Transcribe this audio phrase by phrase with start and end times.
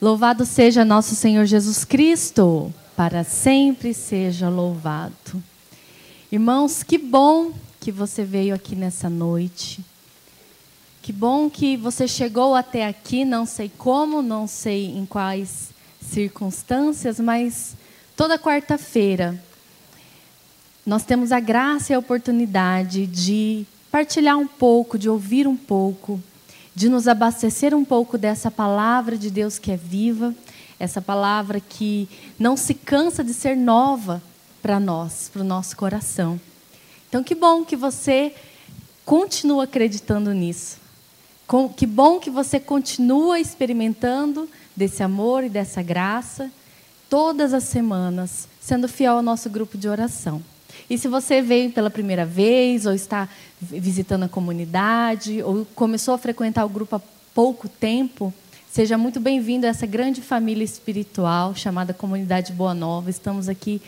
[0.00, 5.42] Louvado seja nosso Senhor Jesus Cristo, para sempre seja louvado.
[6.32, 9.84] Irmãos, que bom que você veio aqui nessa noite.
[11.02, 15.68] Que bom que você chegou até aqui, não sei como, não sei em quais
[16.00, 17.76] circunstâncias, mas
[18.16, 19.38] toda quarta-feira
[20.86, 26.18] nós temos a graça e a oportunidade de partilhar um pouco, de ouvir um pouco
[26.74, 30.34] de nos abastecer um pouco dessa palavra de Deus que é viva,
[30.78, 34.22] essa palavra que não se cansa de ser nova
[34.62, 36.40] para nós, para o nosso coração.
[37.08, 38.34] Então, que bom que você
[39.04, 40.78] continua acreditando nisso.
[41.76, 46.50] Que bom que você continua experimentando desse amor e dessa graça
[47.08, 50.40] todas as semanas, sendo fiel ao nosso grupo de oração.
[50.90, 53.28] E se você veio pela primeira vez, ou está
[53.62, 57.00] visitando a comunidade, ou começou a frequentar o grupo há
[57.32, 58.34] pouco tempo,
[58.68, 63.08] seja muito bem-vindo a essa grande família espiritual chamada Comunidade Boa Nova.
[63.08, 63.80] Estamos aqui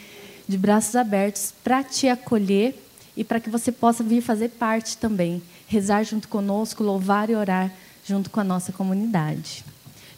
[0.46, 2.80] de braços abertos para te acolher
[3.16, 7.72] e para que você possa vir fazer parte também, rezar junto conosco, louvar e orar
[8.06, 9.64] junto com a nossa comunidade.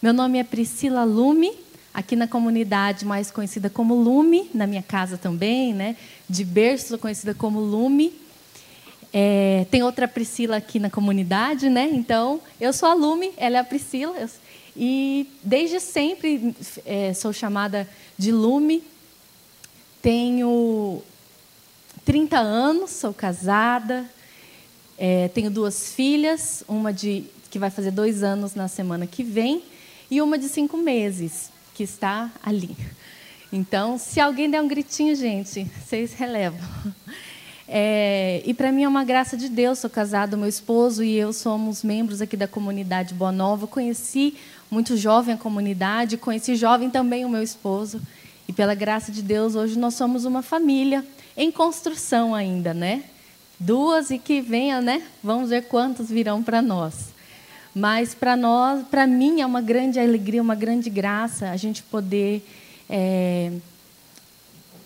[0.03, 1.64] Meu nome é Priscila Lume
[1.95, 5.97] aqui na comunidade mais conhecida como Lume, na minha casa também, né?
[6.29, 8.13] De berço, conhecida como Lume.
[9.13, 11.89] É, tem outra Priscila aqui na comunidade, né?
[11.93, 14.19] Então, eu sou a Lume, ela é a Priscila.
[14.19, 14.29] Eu,
[14.77, 16.53] e desde sempre
[16.85, 18.83] é, sou chamada de Lume.
[20.03, 21.01] Tenho
[22.05, 24.05] 30 anos, sou casada,
[24.99, 29.63] é, tenho duas filhas, uma de que vai fazer dois anos na semana que vem
[30.11, 32.77] e uma de cinco meses que está ali.
[33.53, 36.61] Então, se alguém der um gritinho, gente, vocês relevam.
[37.67, 39.79] É, e para mim é uma graça de Deus.
[39.79, 43.67] Sou casado, meu esposo e eu somos membros aqui da comunidade Boa Nova.
[43.67, 44.37] Conheci
[44.71, 48.03] muito jovem a comunidade, conheci jovem também o meu esposo.
[48.47, 51.05] E pela graça de Deus, hoje nós somos uma família
[51.37, 53.05] em construção ainda, né?
[53.59, 55.03] Duas e que venha, né?
[55.23, 57.14] Vamos ver quantos virão para nós.
[57.75, 62.47] Mas para nós, para mim, é uma grande alegria, uma grande graça a gente poder
[62.89, 63.53] é,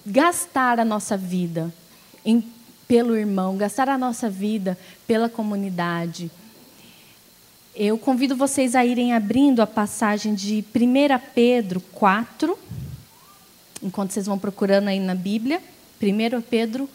[0.06, 1.72] gastar a nossa vida
[2.24, 2.42] em,
[2.86, 6.30] pelo irmão, gastar a nossa vida pela comunidade.
[7.74, 12.58] Eu convido vocês a irem abrindo a passagem de 1 Pedro 4,
[13.82, 15.62] enquanto vocês vão procurando aí na Bíblia.
[16.02, 16.88] 1 Pedro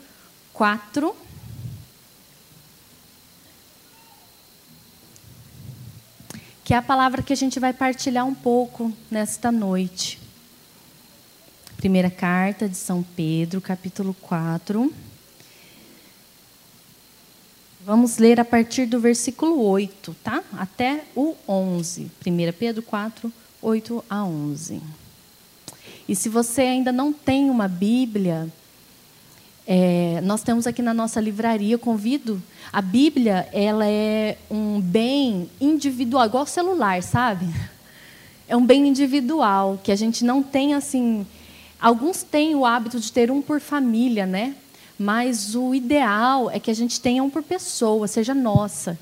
[0.54, 1.23] 4.
[6.64, 10.20] Que é a palavra que a gente vai partilhar um pouco nesta noite.
[11.76, 14.94] Primeira carta de São Pedro, capítulo 4.
[17.86, 20.42] Vamos ler a partir do versículo 8, tá?
[20.54, 22.10] Até o 11.
[22.26, 24.82] 1 Pedro 4, 8 a 11.
[26.08, 28.48] E se você ainda não tem uma Bíblia,
[29.66, 32.42] é, nós temos aqui na nossa livraria, convido.
[32.72, 37.48] A Bíblia, ela é um bem individual, igual o celular, sabe?
[38.46, 41.26] É um bem individual, que a gente não tem assim.
[41.80, 44.54] Alguns têm o hábito de ter um por família, né?
[45.00, 49.00] Mas o ideal é que a gente tenha um por pessoa, seja nossa.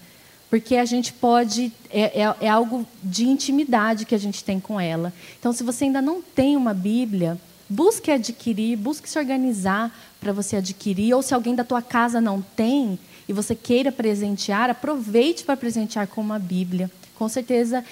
[0.49, 1.73] Porque a gente pode.
[1.89, 5.11] É, é, é algo de intimidade que a gente tem com ela.
[5.39, 7.37] Então, se você ainda não tem uma Bíblia,
[7.71, 12.41] busque adquirir, busque se organizar para você adquirir, ou se alguém da tua casa não
[12.41, 12.99] tem
[13.29, 16.91] e você queira presentear, aproveite para presentear com uma Bíblia.
[17.15, 17.83] Com certeza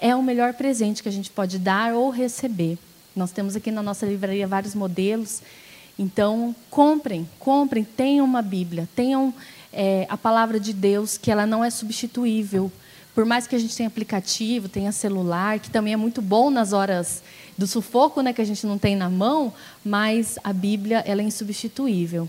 [0.00, 2.76] é o melhor presente que a gente pode dar ou receber.
[3.14, 5.40] Nós temos aqui na nossa livraria vários modelos.
[5.96, 9.32] Então, comprem, comprem, tenham uma Bíblia, tenham
[9.72, 12.72] é, a palavra de Deus, que ela não é substituível.
[13.14, 16.72] Por mais que a gente tenha aplicativo, tenha celular, que também é muito bom nas
[16.72, 17.22] horas
[17.58, 19.52] do sufoco né, que a gente não tem na mão,
[19.84, 22.28] mas a Bíblia ela é insubstituível.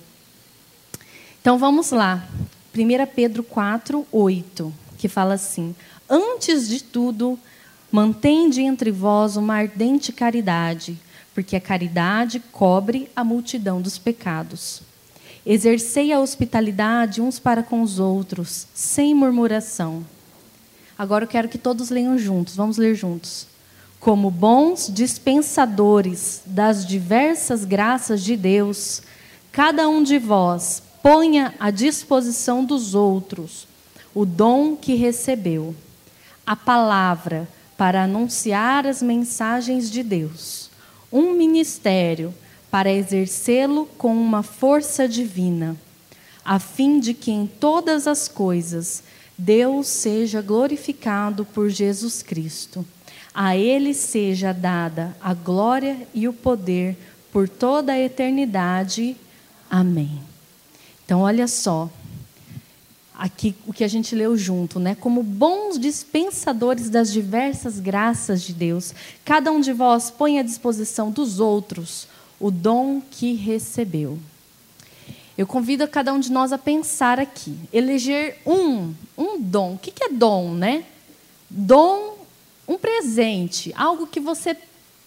[1.40, 2.28] Então vamos lá.
[2.76, 5.76] 1 Pedro 4, 8, que fala assim:
[6.10, 7.38] Antes de tudo,
[7.92, 10.98] mantende entre vós uma ardente caridade,
[11.36, 14.82] porque a caridade cobre a multidão dos pecados.
[15.46, 20.06] Exercei a hospitalidade uns para com os outros, sem murmuração.
[20.98, 22.56] Agora eu quero que todos leiam juntos.
[22.56, 23.49] Vamos ler juntos
[24.00, 29.02] como bons dispensadores das diversas graças de Deus,
[29.52, 33.68] cada um de vós ponha à disposição dos outros
[34.14, 35.76] o dom que recebeu,
[36.46, 37.48] a palavra
[37.78, 40.70] para anunciar as mensagens de Deus,
[41.12, 42.34] um ministério
[42.72, 45.78] para exercê-lo com uma força divina,
[46.44, 49.04] a fim de que em todas as coisas
[49.38, 52.86] Deus seja glorificado por Jesus Cristo
[53.34, 56.98] A Ele seja dada a glória e o poder
[57.32, 59.16] por toda a eternidade.
[59.70, 60.20] Amém.
[61.06, 61.90] Então, olha só,
[63.20, 64.96] aqui o que a gente leu junto, né?
[64.96, 68.94] Como bons dispensadores das diversas graças de Deus,
[69.26, 72.08] cada um de vós põe à disposição dos outros
[72.40, 74.18] o dom que recebeu.
[75.38, 79.76] Eu convido a cada um de nós a pensar aqui, eleger um, um dom.
[79.76, 80.86] O que é dom, né?
[81.50, 82.19] Dom,
[82.70, 84.56] um presente, algo que você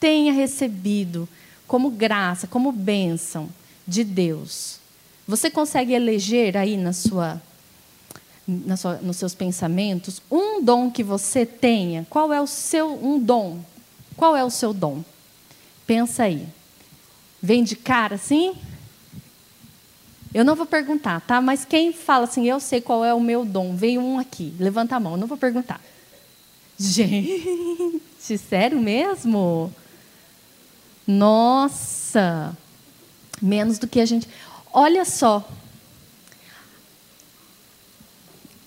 [0.00, 1.28] tenha recebido
[1.68, 3.48] como graça, como bênção
[3.86, 4.80] de Deus.
[5.28, 7.40] Você consegue eleger aí na sua,
[8.48, 12.04] na sua, nos seus pensamentos um dom que você tenha?
[12.10, 13.60] Qual é o seu um dom?
[14.16, 15.04] Qual é o seu dom?
[15.86, 16.48] Pensa aí.
[17.40, 18.56] Vem de cara assim?
[20.34, 21.40] Eu não vou perguntar, tá?
[21.40, 24.96] Mas quem fala assim, eu sei qual é o meu dom, veio um aqui, levanta
[24.96, 25.80] a mão, eu não vou perguntar.
[26.82, 29.72] Gente, sério mesmo?
[31.06, 32.56] Nossa,
[33.40, 34.28] menos do que a gente.
[34.72, 35.46] Olha só.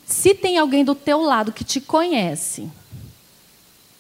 [0.05, 2.69] Se tem alguém do teu lado que te conhece,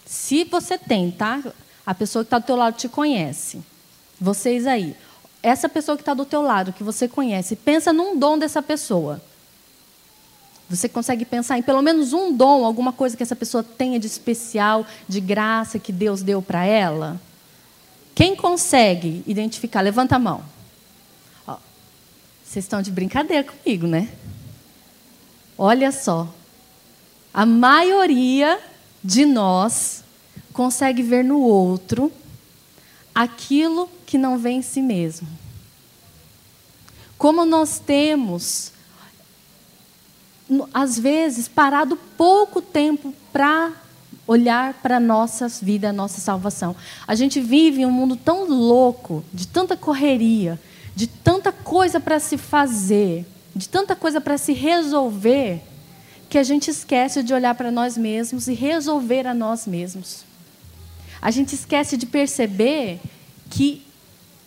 [0.05, 1.43] se você tem, tá?
[1.85, 3.61] A pessoa que está do teu lado te conhece.
[4.19, 4.95] Vocês aí.
[5.43, 9.21] Essa pessoa que está do teu lado, que você conhece, pensa num dom dessa pessoa.
[10.69, 14.07] Você consegue pensar em pelo menos um dom, alguma coisa que essa pessoa tenha de
[14.07, 17.21] especial, de graça que Deus deu para ela?
[18.15, 19.81] Quem consegue identificar?
[19.81, 20.43] Levanta a mão.
[21.45, 21.57] Ó,
[22.43, 24.09] vocês estão de brincadeira comigo, né?
[25.57, 26.27] Olha só.
[27.33, 28.59] A maioria
[29.03, 30.03] de nós
[30.51, 32.11] consegue ver no outro
[33.13, 35.27] aquilo que não vem em si mesmo.
[37.17, 38.71] Como nós temos,
[40.73, 43.71] às vezes, parado pouco tempo para
[44.27, 46.75] olhar para a nossa vida, a nossa salvação.
[47.07, 50.59] A gente vive em um mundo tão louco, de tanta correria,
[50.95, 53.25] de tanta coisa para se fazer,
[53.55, 55.61] de tanta coisa para se resolver,
[56.29, 60.23] que a gente esquece de olhar para nós mesmos e resolver a nós mesmos.
[61.21, 62.99] A gente esquece de perceber
[63.49, 63.83] que,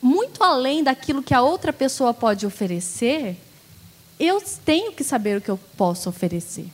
[0.02, 3.36] muito além daquilo que a outra pessoa pode oferecer,
[4.18, 6.66] eu tenho que saber o que eu posso oferecer.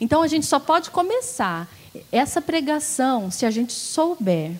[0.00, 1.68] Então a gente só pode começar
[2.12, 4.52] essa pregação se a gente souber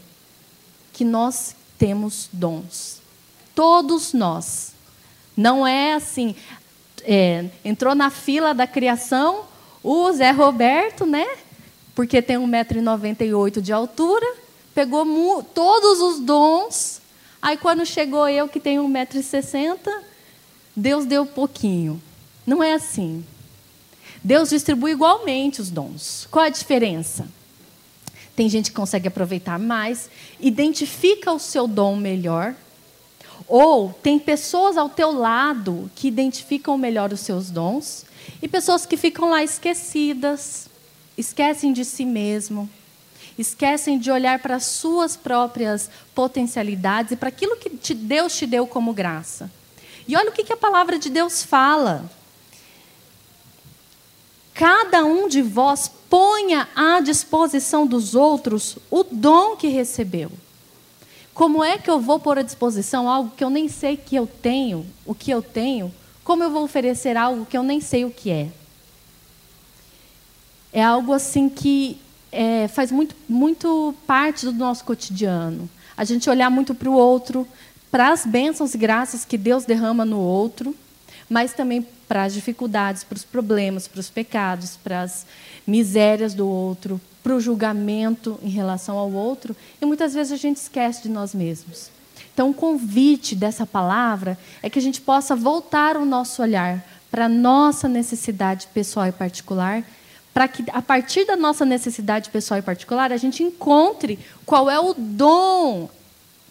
[0.93, 3.00] que nós temos dons.
[3.55, 4.75] Todos nós.
[5.37, 6.34] Não é assim,
[7.02, 9.44] é, entrou na fila da criação
[9.82, 11.26] o Zé Roberto, né?
[11.94, 14.26] Porque tem 1,98m de altura,
[14.75, 17.00] pegou todos os dons.
[17.40, 19.79] Aí quando chegou eu, que tenho 1,60m,
[20.75, 22.00] Deus deu pouquinho.
[22.46, 23.25] Não é assim.
[24.22, 26.28] Deus distribui igualmente os dons.
[26.31, 27.26] Qual a diferença?
[28.37, 32.54] Tem gente que consegue aproveitar mais, identifica o seu dom melhor,
[33.48, 38.04] ou tem pessoas ao teu lado que identificam melhor os seus dons,
[38.43, 40.69] e pessoas que ficam lá esquecidas,
[41.16, 42.69] esquecem de si mesmo,
[43.38, 48.66] esquecem de olhar para as suas próprias potencialidades e para aquilo que Deus te deu
[48.66, 49.50] como graça.
[50.06, 52.10] E olha o que a palavra de Deus fala.
[54.56, 60.32] Cada um de vós ponha à disposição dos outros o dom que recebeu.
[61.35, 64.27] Como é que eu vou pôr à disposição algo que eu nem sei que eu
[64.27, 65.93] tenho, o que eu tenho?
[66.25, 68.48] Como eu vou oferecer algo que eu nem sei o que é?
[70.72, 72.01] É algo assim que
[72.32, 75.69] é, faz muito, muito parte do nosso cotidiano.
[75.94, 77.46] A gente olhar muito para o outro,
[77.91, 80.75] para as bênçãos e graças que Deus derrama no outro,
[81.29, 85.27] mas também para as dificuldades, para os problemas, para os pecados, para as
[85.67, 90.58] misérias do outro, para o julgamento em relação ao outro, e muitas vezes a gente
[90.58, 91.91] esquece de nós mesmos.
[92.32, 97.25] Então, o convite dessa palavra é que a gente possa voltar o nosso olhar para
[97.25, 99.82] a nossa necessidade pessoal e particular
[100.36, 104.79] para que, a partir da nossa necessidade pessoal e particular, a gente encontre qual é
[104.79, 105.89] o dom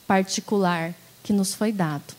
[0.07, 2.15] particular que nos foi dado.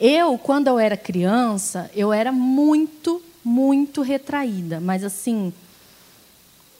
[0.00, 5.52] Eu, quando eu era criança, eu era muito, muito retraída, mas assim,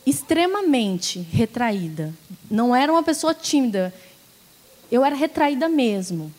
[0.07, 2.15] extremamente retraída.
[2.51, 3.93] Não era uma pessoa tímida.
[4.91, 6.33] Eu era retraída mesmo.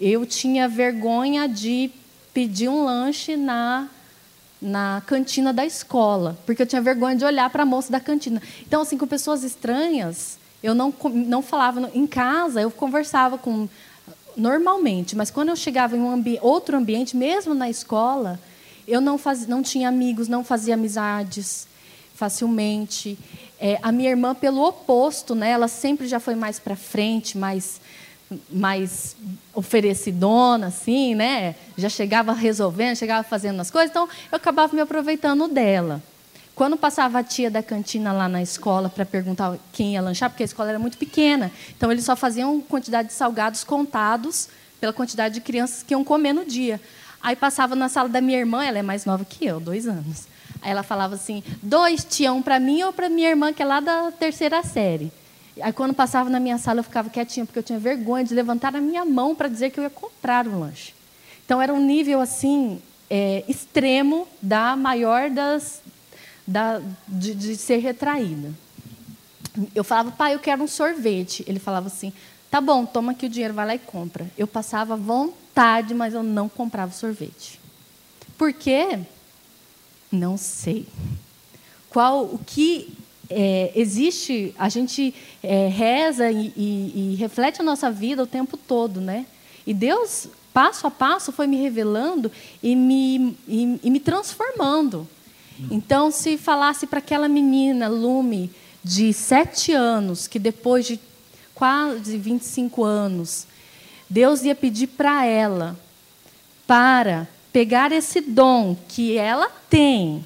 [0.00, 1.90] Eu tinha vergonha de
[2.32, 3.88] pedir um lanche na
[4.62, 8.40] na cantina da escola, porque eu tinha vergonha de olhar para a moça da cantina.
[8.60, 11.90] Então, assim, com pessoas estranhas, eu não, não falava.
[11.92, 13.68] Em casa, eu conversava com
[14.36, 18.38] normalmente, mas quando eu chegava em um ambi outro ambiente, mesmo na escola,
[18.86, 21.66] eu não, faz, não tinha amigos, não fazia amizades
[22.14, 23.18] facilmente.
[23.60, 27.80] É, a minha irmã, pelo oposto, né, ela sempre já foi mais para frente, mais,
[28.50, 29.16] mais
[29.54, 31.54] oferecidona, assim, né?
[31.76, 36.02] Já chegava resolvendo, chegava fazendo as coisas, então eu acabava me aproveitando dela.
[36.54, 40.42] Quando passava a tia da cantina lá na escola para perguntar quem ia lanchar, porque
[40.42, 45.34] a escola era muito pequena, então eles só faziam quantidade de salgados contados pela quantidade
[45.34, 46.80] de crianças que iam comer no dia.
[47.22, 50.26] Aí passava na sala da minha irmã, ela é mais nova que eu, dois anos.
[50.60, 53.64] Aí ela falava assim: dois tinham um para mim ou para minha irmã, que é
[53.64, 55.10] lá da terceira série.
[55.60, 58.74] Aí quando passava na minha sala, eu ficava quietinha, porque eu tinha vergonha de levantar
[58.74, 60.94] a minha mão para dizer que eu ia comprar o lanche.
[61.44, 62.80] Então era um nível assim
[63.10, 65.81] é, extremo da maior das
[66.52, 68.52] da, de, de ser retraída.
[69.74, 71.44] Eu falava, pai, eu quero um sorvete.
[71.48, 72.12] Ele falava assim,
[72.50, 74.30] tá bom, toma aqui o dinheiro, vai lá e compra.
[74.36, 77.58] Eu passava vontade, mas eu não comprava sorvete.
[78.36, 78.98] Por quê?
[80.10, 80.86] Não sei.
[81.88, 82.92] Qual o que
[83.30, 84.54] é, existe?
[84.58, 89.24] A gente é, reza e, e, e reflete a nossa vida o tempo todo, né?
[89.66, 92.30] E Deus, passo a passo, foi me revelando
[92.62, 95.08] e me, e, e me transformando.
[95.70, 98.50] Então, se falasse para aquela menina, Lume,
[98.82, 100.98] de sete anos, que depois de
[101.54, 103.46] quase 25 anos,
[104.08, 105.78] Deus ia pedir para ela
[106.66, 110.24] para pegar esse dom que ela tem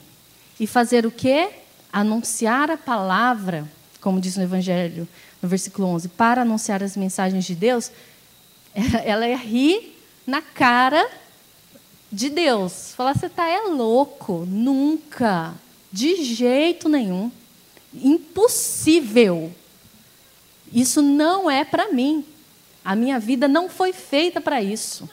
[0.58, 1.50] e fazer o quê?
[1.92, 3.68] Anunciar a palavra,
[4.00, 5.08] como diz no Evangelho,
[5.42, 7.90] no versículo 11, para anunciar as mensagens de Deus,
[9.04, 11.06] ela ia rir na cara
[12.16, 12.94] de Deus.
[12.94, 14.46] Falar, você está é louco.
[14.48, 15.52] Nunca.
[15.92, 17.30] De jeito nenhum.
[17.92, 19.52] Impossível.
[20.72, 22.24] Isso não é para mim.
[22.82, 25.08] A minha vida não foi feita para isso.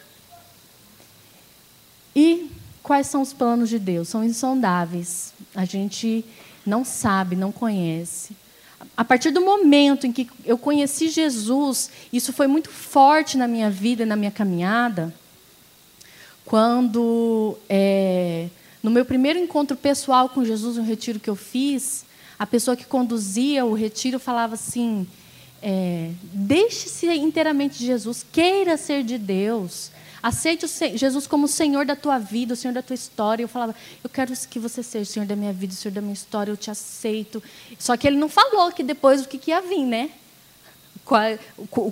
[2.16, 2.50] E
[2.82, 4.08] quais são os planos de Deus?
[4.08, 5.34] São insondáveis.
[5.54, 6.24] A gente
[6.66, 8.34] não sabe, não conhece.
[8.96, 13.70] A partir do momento em que eu conheci Jesus, isso foi muito forte na minha
[13.70, 15.14] vida, na minha caminhada
[16.46, 18.50] quando, é,
[18.82, 22.06] no meu primeiro encontro pessoal com Jesus, no retiro que eu fiz,
[22.38, 25.08] a pessoa que conduzia o retiro falava assim:
[25.62, 31.96] é, deixe-se inteiramente de Jesus, queira ser de Deus, aceite Jesus como o Senhor da
[31.96, 33.44] tua vida, o Senhor da tua história.
[33.44, 33.74] Eu falava:
[34.04, 36.52] eu quero que você seja o Senhor da minha vida, o Senhor da minha história,
[36.52, 37.42] eu te aceito.
[37.80, 40.12] Só que ele não falou que depois o que, que ia vir, né?
[41.06, 41.22] Qual,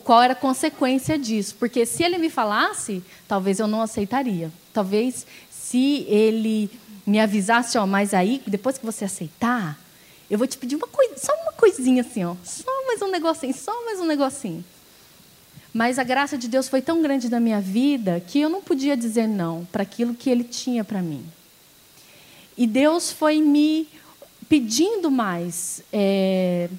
[0.03, 1.55] qual era a consequência disso.
[1.59, 4.51] Porque se ele me falasse, talvez eu não aceitaria.
[4.73, 6.69] Talvez se ele
[7.05, 9.79] me avisasse, ó, mas aí, depois que você aceitar,
[10.29, 13.53] eu vou te pedir uma coisa, só uma coisinha assim, ó, só mais um negocinho,
[13.53, 14.63] só mais um negocinho.
[15.73, 18.95] Mas a graça de Deus foi tão grande na minha vida que eu não podia
[18.95, 21.25] dizer não para aquilo que Ele tinha para mim.
[22.57, 23.87] E Deus foi me
[24.49, 25.81] pedindo mais.
[25.91, 26.69] É,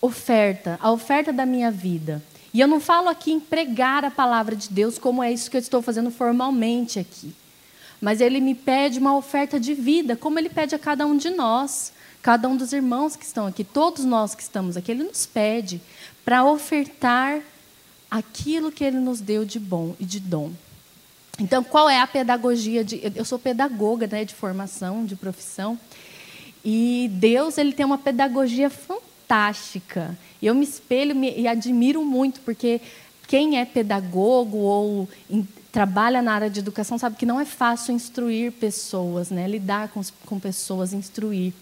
[0.00, 2.22] oferta, a oferta da minha vida.
[2.52, 5.56] E eu não falo aqui em pregar a palavra de Deus como é isso que
[5.56, 7.32] eu estou fazendo formalmente aqui.
[8.00, 11.30] Mas ele me pede uma oferta de vida, como ele pede a cada um de
[11.30, 11.92] nós,
[12.22, 15.80] cada um dos irmãos que estão aqui, todos nós que estamos aqui, ele nos pede
[16.24, 17.40] para ofertar
[18.10, 20.50] aquilo que ele nos deu de bom e de dom.
[21.38, 25.78] Então, qual é a pedagogia de eu sou pedagoga, né, de formação, de profissão,
[26.64, 30.18] e Deus ele tem uma pedagogia fantástica fantástica.
[30.42, 32.80] Eu me espelho e admiro muito, porque
[33.28, 35.08] quem é pedagogo ou
[35.70, 39.46] trabalha na área de educação sabe que não é fácil instruir pessoas, né?
[39.46, 41.52] lidar com, com pessoas, instruir.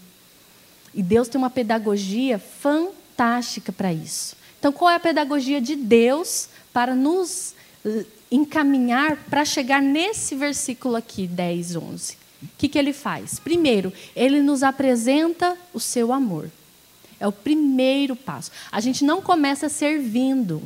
[0.95, 4.35] E Deus tem uma pedagogia fantástica para isso.
[4.57, 7.53] Então, qual é a pedagogia de Deus para nos
[7.85, 12.17] eh, encaminhar para chegar nesse versículo aqui, 10, 11?
[12.41, 13.37] O que, que ele faz?
[13.37, 16.49] Primeiro, ele nos apresenta o seu amor.
[17.19, 18.51] É o primeiro passo.
[18.71, 20.61] A gente não começa servindo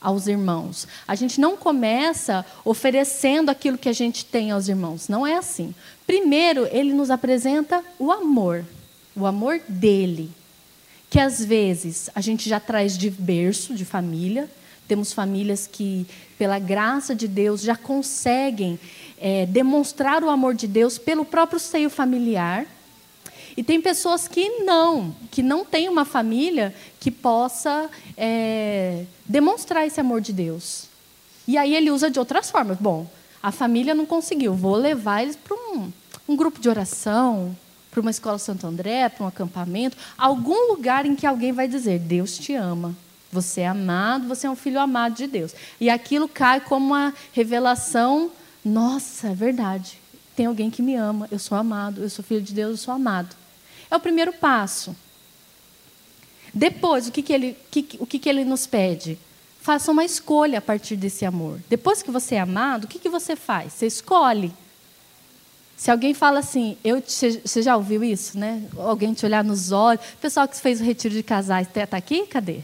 [0.00, 0.88] aos irmãos.
[1.06, 5.08] A gente não começa oferecendo aquilo que a gente tem aos irmãos.
[5.08, 5.74] Não é assim.
[6.06, 8.64] Primeiro, ele nos apresenta o amor,
[9.14, 10.30] o amor dele,
[11.10, 14.48] que às vezes a gente já traz de berço, de família.
[14.88, 16.06] Temos famílias que,
[16.38, 18.78] pela graça de Deus, já conseguem
[19.18, 22.66] é, demonstrar o amor de Deus pelo próprio seio familiar.
[23.60, 30.00] E tem pessoas que não, que não têm uma família que possa é, demonstrar esse
[30.00, 30.84] amor de Deus.
[31.46, 32.78] E aí ele usa de outras formas.
[32.78, 33.06] Bom,
[33.42, 35.92] a família não conseguiu, vou levar eles para um,
[36.26, 37.54] um grupo de oração,
[37.90, 41.98] para uma escola Santo André, para um acampamento, algum lugar em que alguém vai dizer:
[41.98, 42.96] Deus te ama.
[43.30, 45.54] Você é amado, você é um filho amado de Deus.
[45.78, 48.30] E aquilo cai como uma revelação:
[48.64, 50.00] nossa, é verdade.
[50.34, 52.94] Tem alguém que me ama, eu sou amado, eu sou filho de Deus, eu sou
[52.94, 53.39] amado.
[53.90, 54.94] É o primeiro passo.
[56.52, 59.18] Depois, o que, que, ele, que, o que, que ele nos pede?
[59.60, 61.60] Faça uma escolha a partir desse amor.
[61.68, 63.72] Depois que você é amado, o que, que você faz?
[63.72, 64.52] Você escolhe.
[65.76, 68.62] Se alguém fala assim, eu, você já ouviu isso, né?
[68.76, 70.02] Alguém te olhar nos olhos.
[70.14, 72.26] O pessoal que fez o retiro de casais, está aqui?
[72.26, 72.60] Cadê?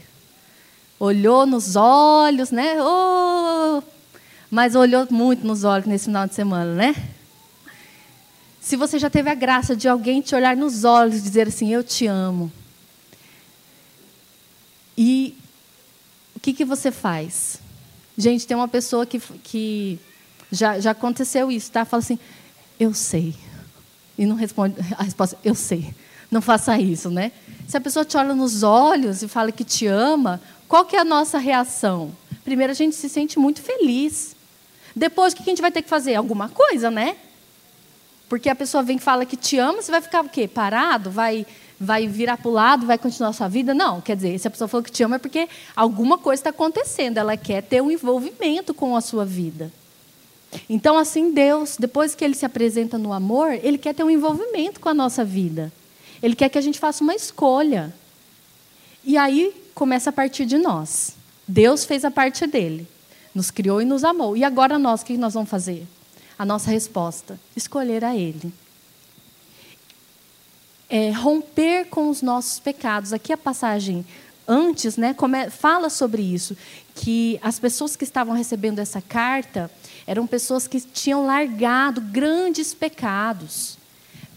[0.99, 2.75] Olhou nos olhos, né?
[2.81, 3.81] Oh!
[4.49, 6.95] Mas olhou muito nos olhos nesse final de semana, né?
[8.67, 11.71] Se você já teve a graça de alguém te olhar nos olhos e dizer assim,
[11.73, 12.51] eu te amo.
[14.97, 15.37] E
[16.35, 17.61] o que, que você faz?
[18.17, 19.97] Gente, tem uma pessoa que, que
[20.51, 21.85] já, já aconteceu isso, tá?
[21.85, 22.19] Fala assim,
[22.77, 23.33] eu sei.
[24.17, 25.95] E não responde a resposta, eu sei.
[26.29, 27.31] Não faça isso, né?
[27.69, 30.99] Se a pessoa te olha nos olhos e fala que te ama, qual que é
[30.99, 32.11] a nossa reação?
[32.43, 34.35] Primeiro, a gente se sente muito feliz.
[34.93, 36.15] Depois, o que a gente vai ter que fazer?
[36.15, 37.15] Alguma coisa, né?
[38.29, 40.47] Porque a pessoa vem e fala que te ama, você vai ficar o quê?
[40.47, 41.09] Parado?
[41.09, 41.45] Vai
[41.79, 43.73] vai virar para o lado, vai continuar a sua vida.
[43.73, 46.49] Não, quer dizer, se a pessoa falou que te ama é porque alguma coisa está
[46.49, 49.71] acontecendo, ela quer ter um envolvimento com a sua vida.
[50.69, 54.79] Então, assim, Deus, depois que Ele se apresenta no amor, Ele quer ter um envolvimento
[54.79, 55.71] com a nossa vida.
[56.21, 57.93] Ele quer que a gente faça uma escolha.
[59.03, 61.15] E aí começa a partir de nós.
[61.47, 62.87] Deus fez a parte dele,
[63.35, 64.35] nos criou e nos amou.
[64.35, 65.85] E agora nós, o que nós vamos fazer?
[66.37, 68.53] A nossa resposta: escolher a Ele
[70.89, 73.13] é, romper com os nossos pecados.
[73.13, 74.05] Aqui a passagem
[74.47, 75.15] antes né,
[75.51, 76.55] fala sobre isso,
[76.95, 79.69] que as pessoas que estavam recebendo essa carta
[80.05, 83.77] eram pessoas que tinham largado grandes pecados.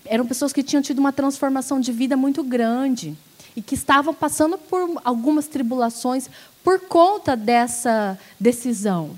[0.04, 3.16] Eram pessoas que tinham tido uma transformação de vida muito grande
[3.54, 6.28] e que estavam passando por algumas tribulações
[6.64, 9.16] por conta dessa decisão.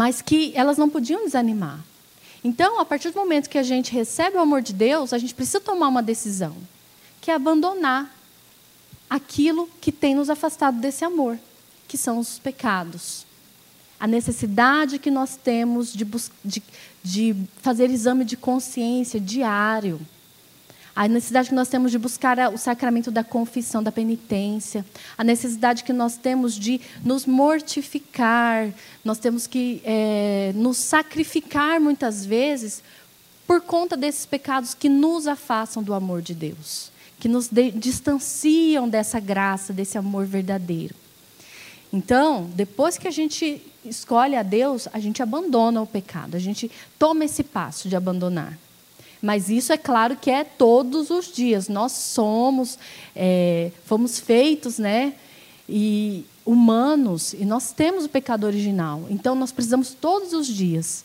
[0.00, 1.78] Mas que elas não podiam desanimar.
[2.42, 5.34] Então, a partir do momento que a gente recebe o amor de Deus, a gente
[5.34, 6.56] precisa tomar uma decisão,
[7.20, 8.10] que é abandonar
[9.10, 11.38] aquilo que tem nos afastado desse amor,
[11.86, 13.26] que são os pecados.
[14.00, 16.06] A necessidade que nós temos de,
[16.42, 16.62] de,
[17.02, 20.00] de fazer exame de consciência diário
[20.94, 24.84] a necessidade que nós temos de buscar o sacramento da confissão, da penitência,
[25.16, 28.72] a necessidade que nós temos de nos mortificar,
[29.04, 32.82] nós temos que é, nos sacrificar muitas vezes
[33.46, 38.88] por conta desses pecados que nos afastam do amor de Deus, que nos de, distanciam
[38.88, 40.94] dessa graça, desse amor verdadeiro.
[41.92, 46.70] Então, depois que a gente escolhe a Deus, a gente abandona o pecado, a gente
[46.98, 48.56] toma esse passo de abandonar.
[49.22, 51.68] Mas isso é claro que é todos os dias.
[51.68, 52.78] Nós somos,
[53.14, 55.14] é, fomos feitos, né?
[55.68, 59.04] E humanos, e nós temos o pecado original.
[59.10, 61.04] Então nós precisamos todos os dias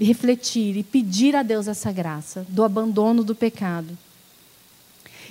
[0.00, 3.96] refletir e pedir a Deus essa graça do abandono do pecado.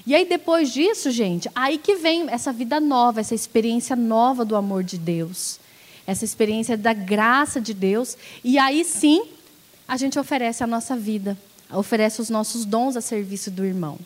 [0.07, 4.55] E aí depois disso, gente, aí que vem essa vida nova, essa experiência nova do
[4.55, 5.59] amor de Deus,
[6.05, 9.23] essa experiência da graça de Deus, e aí sim
[9.87, 11.35] a gente oferece a nossa vida
[11.71, 13.97] oferece os nossos dons a serviço do irmão.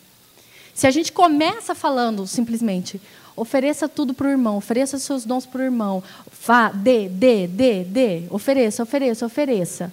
[0.74, 3.00] Se a gente começa falando simplesmente,
[3.36, 6.02] ofereça tudo para o irmão, ofereça seus dons para o irmão,
[6.46, 9.92] vá, dê, dê, dê, dê, ofereça, ofereça, ofereça.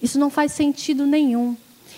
[0.00, 1.56] Isso não faz sentido nenhum.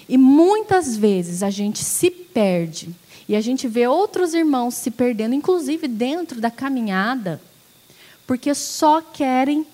[0.09, 2.95] E muitas vezes a gente se perde
[3.29, 7.41] e a gente vê outros irmãos se perdendo, inclusive dentro da caminhada,
[8.27, 9.67] porque só querem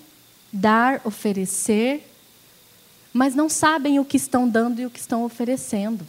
[0.51, 2.05] dar, oferecer
[3.15, 6.05] mas não sabem o que estão dando e o que estão oferecendo.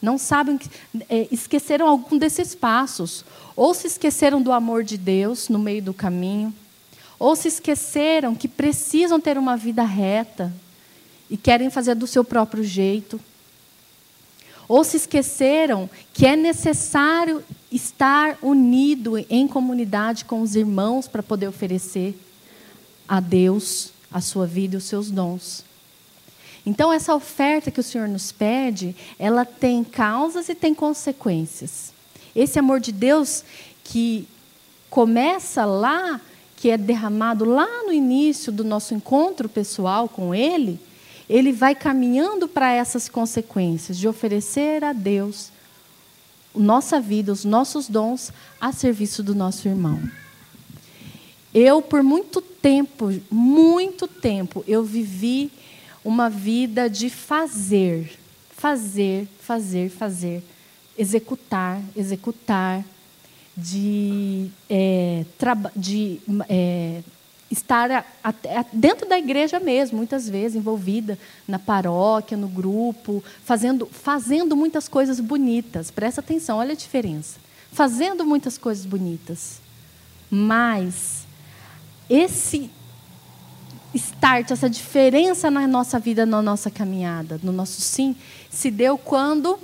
[0.00, 0.60] Não sabem,
[1.08, 3.24] é, esqueceram algum desses passos.
[3.56, 6.54] Ou se esqueceram do amor de Deus no meio do caminho,
[7.18, 10.54] ou se esqueceram que precisam ter uma vida reta
[11.28, 13.20] e querem fazer do seu próprio jeito.
[14.68, 21.48] Ou se esqueceram que é necessário estar unido em comunidade com os irmãos para poder
[21.48, 22.16] oferecer
[23.08, 25.73] a Deus a sua vida e os seus dons.
[26.66, 31.92] Então, essa oferta que o Senhor nos pede, ela tem causas e tem consequências.
[32.34, 33.44] Esse amor de Deus
[33.82, 34.26] que
[34.88, 36.20] começa lá,
[36.56, 40.80] que é derramado lá no início do nosso encontro pessoal com Ele,
[41.28, 45.50] ele vai caminhando para essas consequências de oferecer a Deus
[46.54, 50.00] nossa vida, os nossos dons a serviço do nosso irmão.
[51.52, 55.50] Eu, por muito tempo, muito tempo, eu vivi
[56.04, 58.18] uma vida de fazer,
[58.50, 60.42] fazer, fazer, fazer,
[60.98, 62.84] executar, executar,
[63.56, 65.24] de, é,
[65.76, 67.02] de é,
[67.50, 68.34] estar a, a,
[68.72, 75.20] dentro da igreja mesmo, muitas vezes envolvida na paróquia, no grupo, fazendo, fazendo muitas coisas
[75.20, 75.90] bonitas.
[75.90, 77.38] Presta atenção, olha a diferença.
[77.72, 79.60] fazendo muitas coisas bonitas.
[80.30, 81.24] Mas
[82.08, 82.70] esse
[83.94, 88.16] start, essa diferença na nossa vida, na nossa caminhada, no nosso sim,
[88.50, 89.58] se deu quando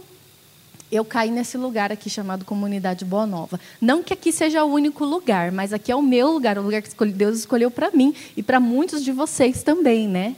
[0.90, 3.60] eu caí nesse lugar aqui chamado Comunidade Boa Nova.
[3.80, 6.82] Não que aqui seja o único lugar, mas aqui é o meu lugar, o lugar
[6.82, 10.34] que Deus escolheu para mim e para muitos de vocês também, né?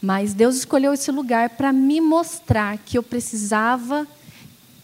[0.00, 4.06] Mas Deus escolheu esse lugar para me mostrar que eu precisava,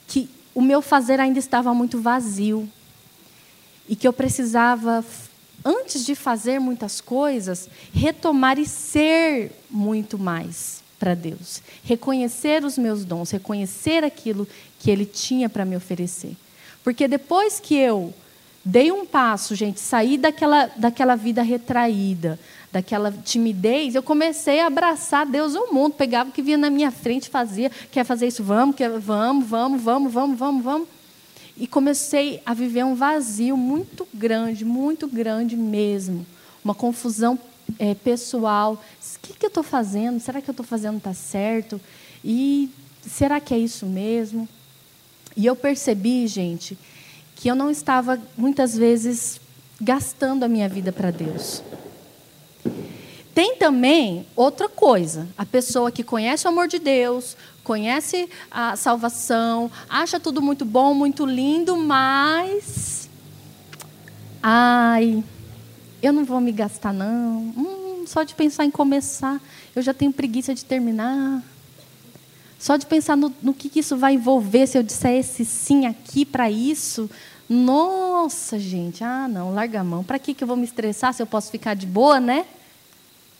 [0.06, 2.68] que o meu fazer ainda estava muito vazio
[3.88, 5.04] e que eu precisava
[5.64, 11.62] antes de fazer muitas coisas, retomar e ser muito mais para Deus.
[11.84, 14.46] Reconhecer os meus dons, reconhecer aquilo
[14.78, 16.36] que Ele tinha para me oferecer.
[16.82, 18.12] Porque depois que eu
[18.64, 22.38] dei um passo, gente, saí daquela, daquela vida retraída,
[22.72, 25.94] daquela timidez, eu comecei a abraçar Deus ao mundo.
[25.94, 29.82] Pegava o que vinha na minha frente, fazia, quer fazer isso, vamos, quer, vamos, vamos,
[29.82, 30.97] vamos, vamos, vamos, vamos.
[31.58, 36.24] E comecei a viver um vazio muito grande, muito grande mesmo.
[36.64, 37.38] Uma confusão
[37.78, 38.74] é, pessoal.
[38.74, 40.20] O que, que eu estou fazendo?
[40.20, 41.80] Será que eu estou fazendo está certo?
[42.24, 42.70] E
[43.04, 44.48] será que é isso mesmo?
[45.36, 46.78] E eu percebi, gente,
[47.34, 49.40] que eu não estava muitas vezes
[49.80, 51.62] gastando a minha vida para Deus.
[53.38, 55.28] Tem também outra coisa.
[55.38, 60.92] A pessoa que conhece o amor de Deus, conhece a salvação, acha tudo muito bom,
[60.92, 63.08] muito lindo, mas.
[64.42, 65.22] Ai,
[66.02, 67.54] eu não vou me gastar, não.
[67.56, 69.40] Hum, só de pensar em começar,
[69.72, 71.40] eu já tenho preguiça de terminar.
[72.58, 75.86] Só de pensar no, no que, que isso vai envolver, se eu disser esse sim
[75.86, 77.08] aqui para isso.
[77.48, 80.02] Nossa, gente, ah, não, larga a mão.
[80.02, 82.44] Para que, que eu vou me estressar se eu posso ficar de boa, né?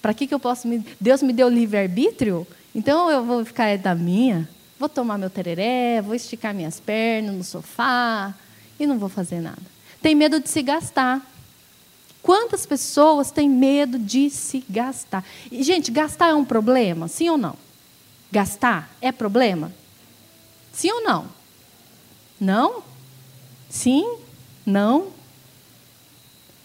[0.01, 0.85] Para que, que eu posso me.
[1.01, 2.47] Deus me deu livre-arbítrio?
[2.75, 7.45] Então eu vou ficar da minha, vou tomar meu tereré, vou esticar minhas pernas no
[7.45, 8.35] sofá
[8.79, 9.63] e não vou fazer nada.
[10.01, 11.27] Tem medo de se gastar.
[12.23, 15.25] Quantas pessoas têm medo de se gastar?
[15.51, 17.09] E, gente, gastar é um problema?
[17.09, 17.57] Sim ou não?
[18.31, 19.73] Gastar é problema?
[20.73, 21.27] Sim ou não?
[22.41, 22.83] Não?
[23.69, 24.19] Sim?
[24.65, 25.09] Não?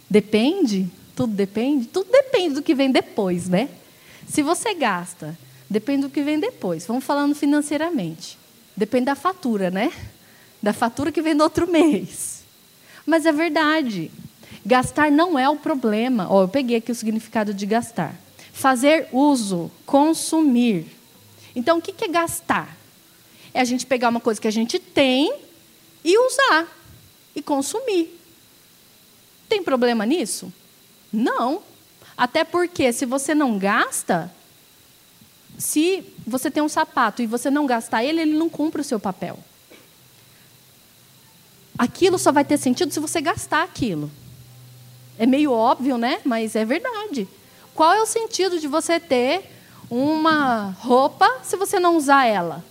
[0.09, 0.91] Depende?
[1.15, 1.87] Tudo depende?
[1.87, 3.69] Tudo depende do que vem depois, né?
[4.27, 5.37] Se você gasta,
[5.69, 6.85] depende do que vem depois.
[6.85, 8.37] Vamos falando financeiramente.
[8.75, 9.91] Depende da fatura, né?
[10.61, 12.43] Da fatura que vem no outro mês.
[13.05, 14.11] Mas é verdade.
[14.65, 16.27] Gastar não é o problema.
[16.31, 18.15] Oh, eu peguei aqui o significado de gastar.
[18.51, 20.87] Fazer uso, consumir.
[21.55, 22.75] Então, o que é gastar?
[23.53, 25.35] É a gente pegar uma coisa que a gente tem
[26.03, 26.67] e usar
[27.35, 28.19] e consumir.
[29.47, 30.51] Tem problema nisso?
[31.13, 31.61] Não.
[32.17, 34.33] Até porque se você não gasta,
[35.57, 38.99] se você tem um sapato e você não gastar ele, ele não cumpre o seu
[38.99, 39.37] papel.
[41.77, 44.11] Aquilo só vai ter sentido se você gastar aquilo.
[45.17, 46.19] É meio óbvio, né?
[46.25, 47.27] Mas é verdade.
[47.75, 49.49] Qual é o sentido de você ter
[49.89, 52.63] uma roupa se você não usar ela?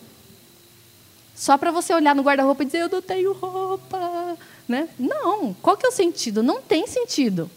[1.35, 4.37] Só para você olhar no guarda-roupa e dizer, eu não tenho roupa.
[4.69, 4.89] Né?
[4.99, 5.55] Não.
[5.55, 6.43] Qual que é o sentido?
[6.43, 7.51] Não tem sentido.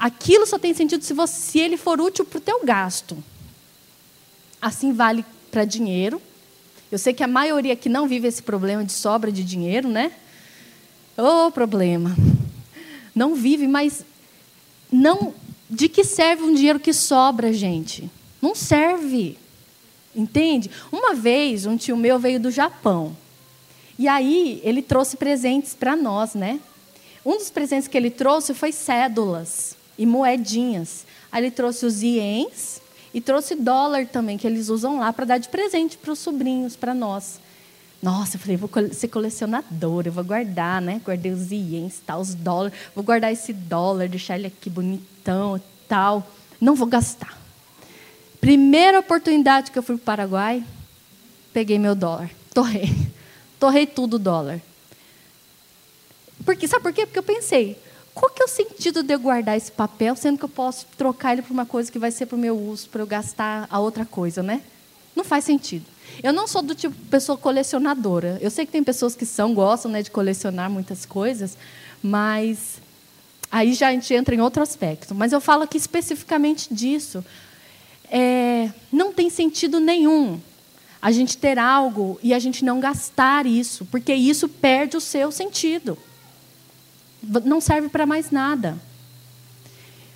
[0.00, 3.22] Aquilo só tem sentido se, você, se ele for útil para o teu gasto.
[4.58, 6.22] Assim vale para dinheiro.
[6.90, 10.10] Eu sei que a maioria que não vive esse problema de sobra de dinheiro, né?
[11.18, 12.16] Ô oh, problema.
[13.14, 14.02] Não vive, mas
[14.90, 15.34] não
[15.68, 18.10] de que serve um dinheiro que sobra, gente?
[18.40, 19.36] Não serve.
[20.16, 20.70] Entende?
[20.90, 23.14] Uma vez um tio meu veio do Japão.
[23.98, 26.58] E aí ele trouxe presentes para nós, né?
[27.22, 31.04] Um dos presentes que ele trouxe foi cédulas e moedinhas.
[31.30, 32.80] Aí ele trouxe os ienes
[33.12, 36.74] e trouxe dólar também, que eles usam lá para dar de presente para os sobrinhos,
[36.74, 37.38] para nós.
[38.02, 41.02] Nossa, eu falei, vou ser colecionadora, eu vou guardar, né?
[41.04, 42.78] Guardei os ienes, tal, os dólares.
[42.94, 46.26] Vou guardar esse dólar, deixar ele aqui bonitão tal.
[46.58, 47.38] Não vou gastar.
[48.40, 50.64] Primeira oportunidade que eu fui para o Paraguai,
[51.52, 52.88] peguei meu dólar, torrei.
[53.60, 54.58] Torrei tudo o dólar.
[56.46, 57.04] Porque, sabe por quê?
[57.04, 57.76] Porque eu pensei,
[58.20, 61.32] qual que é o sentido de eu guardar esse papel, sendo que eu posso trocar
[61.32, 63.80] ele por uma coisa que vai ser para o meu uso, para eu gastar a
[63.80, 64.60] outra coisa, né?
[65.16, 65.86] Não faz sentido.
[66.22, 68.36] Eu não sou do tipo pessoa colecionadora.
[68.42, 71.56] Eu sei que tem pessoas que são, gostam né, de colecionar muitas coisas,
[72.02, 72.82] mas
[73.50, 75.14] aí já a gente entra em outro aspecto.
[75.14, 77.24] Mas eu falo aqui especificamente disso.
[78.10, 80.38] É, não tem sentido nenhum
[81.00, 85.32] a gente ter algo e a gente não gastar isso, porque isso perde o seu
[85.32, 85.96] sentido
[87.22, 88.78] não serve para mais nada.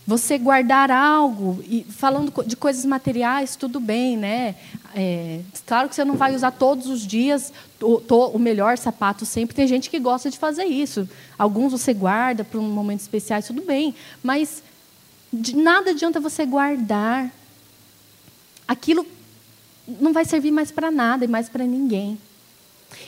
[0.06, 4.54] Você guardar algo, e falando de coisas materiais, tudo bem, né?
[4.94, 8.02] É, claro que você não vai usar todos os dias o,
[8.34, 9.56] o, melhor sapato sempre.
[9.56, 11.08] Tem gente que gosta de fazer isso.
[11.38, 13.94] Alguns você guarda para um momento especial, tudo bem.
[14.22, 14.62] Mas
[15.32, 17.32] de nada adianta você guardar.
[18.68, 19.06] Aquilo
[20.00, 22.18] não vai servir mais para nada e mais para ninguém.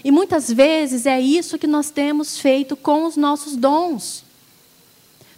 [0.04, 4.24] E muitas vezes é isso que nós temos feito com os nossos dons.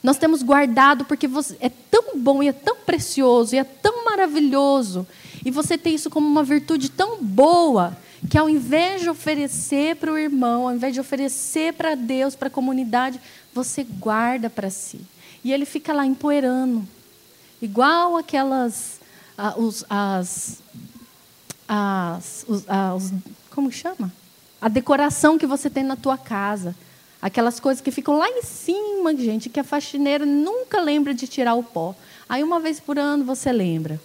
[0.02, 1.28] Nós temos guardado porque
[1.61, 5.06] é tão bom e é tão precioso e é tão maravilhoso.
[5.44, 7.96] E você tem isso como uma virtude tão boa
[8.28, 12.48] que ao invés de oferecer para o irmão, ao invés de oferecer para Deus, para
[12.48, 13.20] a comunidade,
[13.54, 15.00] você guarda para si.
[15.44, 16.87] E ele fica lá empoeirando.
[17.61, 19.00] Igual aquelas.
[19.37, 20.58] Ah, os, as,
[21.68, 23.12] as, os, as,
[23.50, 24.12] como chama?
[24.61, 26.75] A decoração que você tem na tua casa.
[27.21, 31.55] Aquelas coisas que ficam lá em cima, gente, que a faxineira nunca lembra de tirar
[31.55, 31.94] o pó.
[32.29, 34.01] Aí, uma vez por ano, você lembra.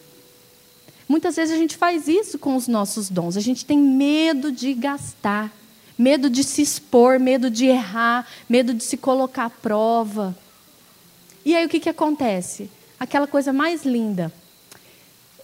[1.08, 3.38] Muitas vezes a gente faz isso com os nossos dons.
[3.38, 5.52] A gente tem medo de gastar,
[5.98, 10.36] medo de se expor, medo de errar, medo de se colocar à prova.
[11.46, 12.70] E aí o que, que acontece?
[13.00, 14.32] Aquela coisa mais linda.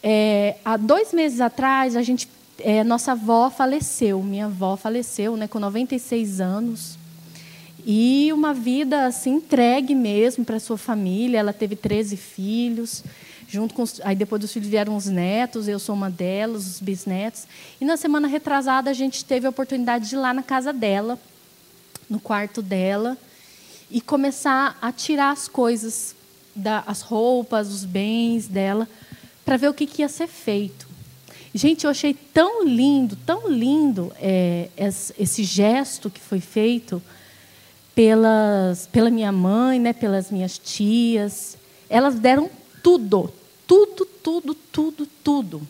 [0.01, 2.29] É, há dois meses atrás, a gente,
[2.61, 4.21] é, nossa avó faleceu.
[4.21, 6.97] Minha avó faleceu né, com 96 anos.
[7.85, 11.39] E uma vida assim entregue mesmo para sua família.
[11.39, 13.03] Ela teve 13 filhos
[13.49, 16.79] junto com os, aí depois dos filhos vieram os netos, eu sou uma delas, os
[16.79, 17.47] bisnetos.
[17.81, 21.19] E na semana retrasada a gente teve a oportunidade de ir lá na casa dela,
[22.07, 23.17] no quarto dela,
[23.89, 26.15] e começar a tirar as coisas,
[26.55, 28.87] da, as roupas, os bens dela,
[29.43, 30.87] para ver o que, que, ia ser feito.
[31.53, 37.01] Gente, eu achei tão lindo, tão lindo é, esse gesto que foi feito
[37.95, 41.57] pelas, pela minha mãe, né, pelas minhas tias.
[41.89, 42.49] Elas deram
[42.83, 43.33] tudo,
[43.65, 45.67] tudo, tudo, tudo, tudo.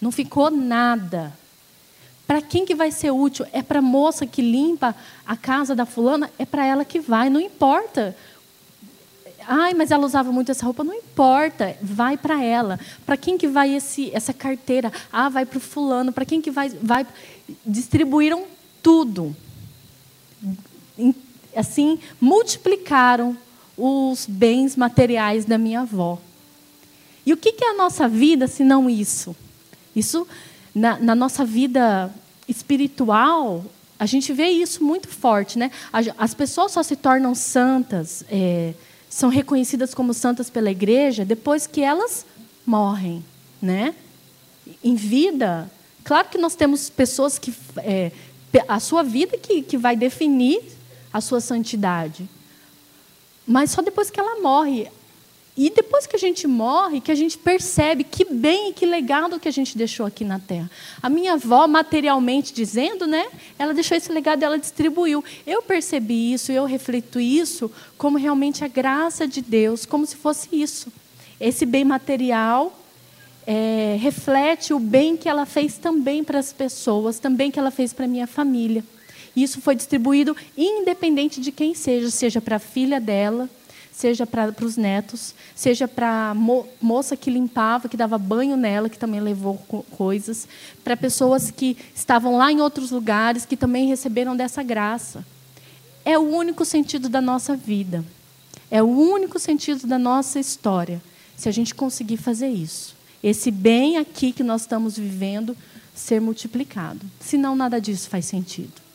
[0.00, 1.32] Não ficou nada.
[2.26, 3.46] Para quem que vai ser útil?
[3.52, 6.30] É para a moça que limpa a casa da fulana?
[6.38, 8.16] É para ela que vai, não importa.
[9.48, 12.80] Ai, mas ela usava muito essa roupa, não importa, vai para ela.
[13.04, 14.92] Para quem que vai esse, essa carteira?
[15.12, 16.12] Ah, vai para o fulano.
[16.12, 17.06] Para quem que vai, vai?
[17.64, 18.44] Distribuíram
[18.82, 19.34] tudo.
[21.54, 23.36] Assim, multiplicaram
[23.76, 26.18] os bens materiais da minha avó.
[27.24, 29.34] E o que é a nossa vida se não isso?
[29.94, 30.26] Isso,
[30.74, 32.12] na, na nossa vida
[32.48, 33.64] espiritual,
[33.98, 35.58] a gente vê isso muito forte.
[35.58, 35.70] Né?
[36.18, 38.74] As pessoas só se tornam santas, é,
[39.08, 42.26] são reconhecidas como santas pela igreja depois que elas
[42.64, 43.24] morrem.
[43.60, 43.94] Né?
[44.82, 45.70] Em vida,
[46.04, 47.54] claro que nós temos pessoas que.
[47.78, 48.12] É,
[48.68, 50.62] a sua vida que, que vai definir
[51.12, 52.28] a sua santidade.
[53.46, 54.90] Mas só depois que ela morre.
[55.56, 59.40] E depois que a gente morre, que a gente percebe que bem e que legado
[59.40, 60.70] que a gente deixou aqui na Terra.
[61.02, 63.26] A minha avó, materialmente dizendo, né,
[63.58, 65.24] ela deixou esse legado ela distribuiu.
[65.46, 70.48] Eu percebi isso, eu reflito isso como realmente a graça de Deus, como se fosse
[70.52, 70.92] isso.
[71.40, 72.78] Esse bem material
[73.46, 77.94] é, reflete o bem que ela fez também para as pessoas, também que ela fez
[77.94, 78.84] para a minha família.
[79.34, 83.48] Isso foi distribuído independente de quem seja, seja para a filha dela,
[83.96, 88.90] seja para os netos, seja para a mo moça que limpava, que dava banho nela,
[88.90, 90.46] que também levou co coisas,
[90.84, 95.24] para pessoas que estavam lá em outros lugares, que também receberam dessa graça.
[96.04, 98.04] É o único sentido da nossa vida.
[98.70, 101.00] É o único sentido da nossa história,
[101.34, 102.94] se a gente conseguir fazer isso.
[103.22, 105.56] Esse bem aqui que nós estamos vivendo
[105.94, 107.00] ser multiplicado.
[107.18, 108.85] Senão, nada disso faz sentido.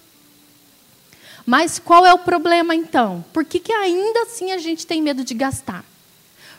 [1.46, 3.24] Mas qual é o problema então?
[3.34, 5.84] Por que, que ainda assim a gente tem medo de gastar?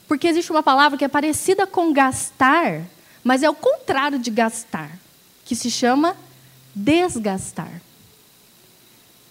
[0.09, 2.83] Porque existe uma palavra que é parecida com gastar,
[3.23, 4.99] mas é o contrário de gastar,
[5.45, 6.17] que se chama
[6.75, 7.81] desgastar.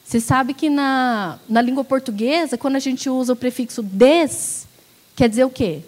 [0.04, 4.68] Você sabe que na, na língua portuguesa, quando a gente usa o prefixo des,
[5.16, 5.84] quer dizer o quê?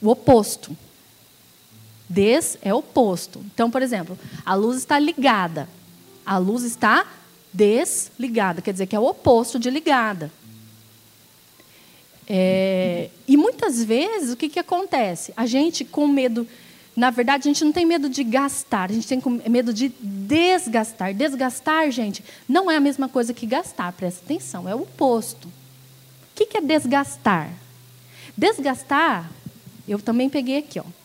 [0.00, 0.76] O oposto.
[2.08, 3.44] Des é oposto.
[3.52, 5.68] Então, por exemplo, a luz está ligada.
[6.24, 7.06] A luz está
[7.52, 10.30] desligada, quer dizer que é o oposto de ligada.
[12.28, 15.32] É, e muitas vezes o que, que acontece?
[15.36, 16.46] A gente com medo,
[16.94, 21.12] na verdade, a gente não tem medo de gastar, a gente tem medo de desgastar.
[21.12, 25.48] Desgastar, gente, não é a mesma coisa que gastar, presta atenção, é o oposto.
[25.48, 25.52] O
[26.36, 27.50] que, que é desgastar?
[28.36, 29.30] Desgastar,
[29.88, 30.99] eu também peguei aqui, ó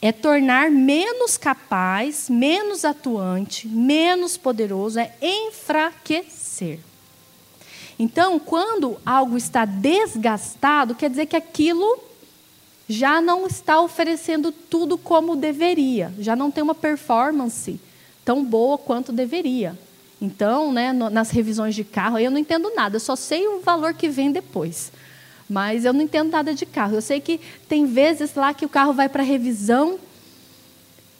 [0.00, 6.78] é tornar menos capaz, menos atuante, menos poderoso, é enfraquecer.
[7.98, 11.98] Então, quando algo está desgastado, quer dizer que aquilo
[12.88, 17.78] já não está oferecendo tudo como deveria, já não tem uma performance
[18.24, 19.76] tão boa quanto deveria.
[20.20, 23.94] Então, né, nas revisões de carro, eu não entendo nada, eu só sei o valor
[23.94, 24.92] que vem depois.
[25.48, 26.96] Mas eu não entendo nada de carro.
[26.96, 29.98] Eu sei que tem vezes lá que o carro vai para revisão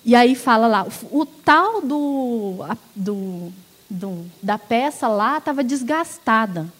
[0.04, 2.64] e aí fala lá, o, tal do,
[2.94, 3.52] do,
[3.90, 6.72] do, da peça lá estava desgastada.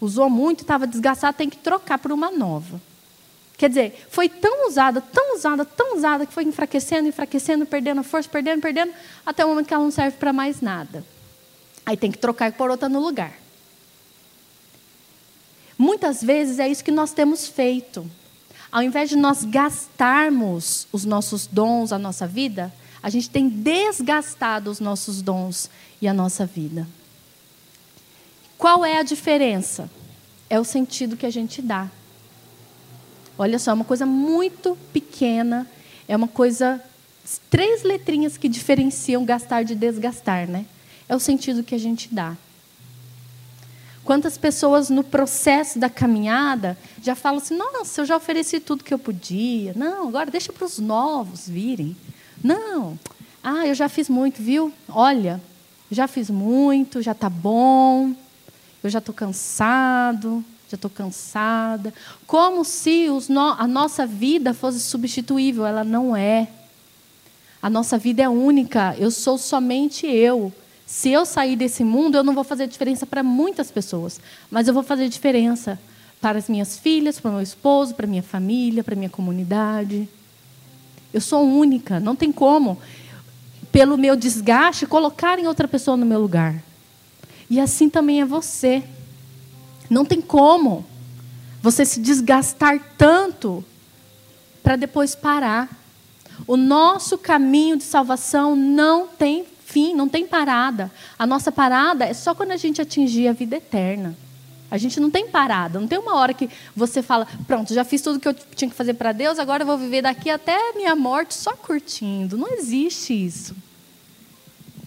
[0.00, 2.80] Usou muito, estava desgastada, tem que trocar por uma nova.
[3.56, 8.28] Quer dizer, foi tão usada, tão usada, tão usada, que foi enfraquecendo, enfraquecendo, perdendo força,
[8.28, 8.92] perdendo, perdendo,
[9.24, 11.02] até o momento que ela não serve para mais nada.
[11.84, 13.32] Aí tem que trocar e pôr outra no lugar.
[15.86, 18.04] Muitas vezes é isso que nós temos feito.
[18.72, 24.68] Ao invés de nós gastarmos os nossos dons, a nossa vida, a gente tem desgastado
[24.68, 25.70] os nossos dons
[26.02, 26.88] e a nossa vida.
[28.58, 29.88] Qual é a diferença?
[30.50, 31.88] É o sentido que a gente dá.
[33.38, 35.68] Olha só, é uma coisa muito pequena,
[36.08, 36.82] é uma coisa.
[37.48, 40.66] Três letrinhas que diferenciam gastar de desgastar, né?
[41.08, 42.36] É o sentido que a gente dá.
[44.06, 48.94] Quantas pessoas no processo da caminhada já falam assim: nossa, eu já ofereci tudo que
[48.94, 49.72] eu podia.
[49.74, 51.96] Não, agora deixa para os novos virem.
[52.42, 52.96] Não,
[53.42, 54.72] ah, eu já fiz muito, viu?
[54.88, 55.42] Olha,
[55.90, 58.14] já fiz muito, já está bom,
[58.80, 61.92] eu já estou cansado, já estou cansada.
[62.28, 65.66] Como se no, a nossa vida fosse substituível.
[65.66, 66.46] Ela não é.
[67.60, 68.94] A nossa vida é única.
[68.96, 70.52] Eu sou somente eu.
[70.86, 74.74] Se eu sair desse mundo, eu não vou fazer diferença para muitas pessoas, mas eu
[74.74, 75.78] vou fazer diferença
[76.20, 79.10] para as minhas filhas, para o meu esposo, para a minha família, para a minha
[79.10, 80.08] comunidade.
[81.12, 82.78] Eu sou única, não tem como,
[83.72, 86.62] pelo meu desgaste, colocar em outra pessoa no meu lugar.
[87.50, 88.84] E assim também é você.
[89.90, 90.86] Não tem como
[91.60, 93.64] você se desgastar tanto
[94.62, 95.68] para depois parar.
[96.46, 100.90] O nosso caminho de salvação não tem fim, não tem parada.
[101.18, 104.16] A nossa parada é só quando a gente atingir a vida eterna.
[104.70, 108.00] A gente não tem parada, não tem uma hora que você fala, pronto, já fiz
[108.00, 110.72] tudo que eu tinha que fazer para Deus, agora eu vou viver daqui até a
[110.72, 112.38] minha morte só curtindo.
[112.38, 113.54] Não existe isso.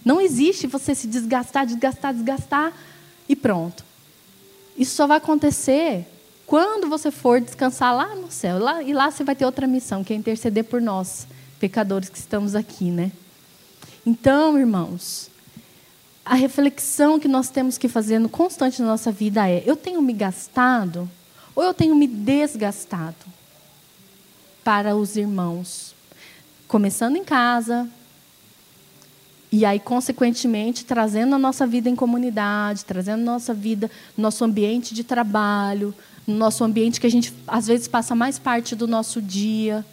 [0.04, 2.72] Não existe você se desgastar, desgastar, desgastar
[3.28, 3.84] e pronto.
[4.76, 6.04] Isso só vai acontecer
[6.46, 8.58] quando você for descansar lá no céu.
[8.58, 11.28] Lá, e lá você vai ter outra missão, que é interceder por nós,
[11.60, 13.12] pecadores que estamos aqui, né?
[14.04, 15.30] Então, irmãos,
[16.24, 20.00] a reflexão que nós temos que fazer no constante na nossa vida é: eu tenho
[20.00, 21.08] me gastado
[21.54, 23.26] ou eu tenho me desgastado
[24.64, 25.94] para os irmãos?
[26.68, 27.88] Começando em casa,
[29.52, 34.94] e aí, consequentemente, trazendo a nossa vida em comunidade, trazendo a nossa vida, nosso ambiente
[34.94, 35.92] de trabalho,
[36.24, 39.84] no nosso ambiente que a gente, às vezes, passa mais parte do nosso dia.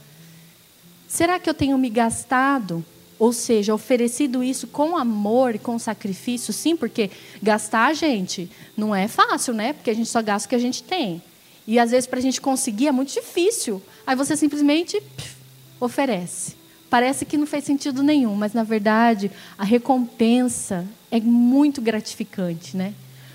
[1.07, 2.85] Será que eu tenho me gastado?
[3.19, 6.53] Ou seja, oferecido isso com amor com sacrifício?
[6.53, 7.09] Sim, porque
[7.41, 9.73] gastar, gente, não é fácil, né?
[9.73, 11.21] Porque a gente só gasta o que a gente tem.
[11.65, 13.81] E, às vezes, para a gente conseguir é muito difícil.
[14.05, 15.35] Aí você simplesmente pff,
[15.79, 16.55] oferece.
[16.89, 22.93] Parece que não fez sentido nenhum, mas na verdade a recompensa é muito gratificante, né?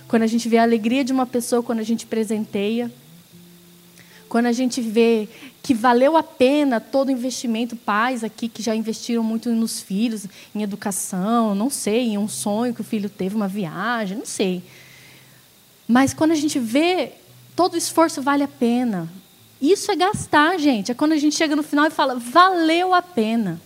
[0.08, 2.90] Quando a gente vê a alegria de uma pessoa, quando a gente presenteia,
[4.32, 5.28] quando a gente vê
[5.62, 10.24] que valeu a pena todo o investimento, pais aqui que já investiram muito nos filhos,
[10.54, 14.62] em educação, não sei, em um sonho que o filho teve, uma viagem, não sei.
[15.86, 17.12] Mas quando a gente vê
[17.54, 19.06] todo o esforço vale a pena,
[19.60, 20.90] isso é gastar, gente.
[20.90, 23.60] É quando a gente chega no final e fala, valeu a pena.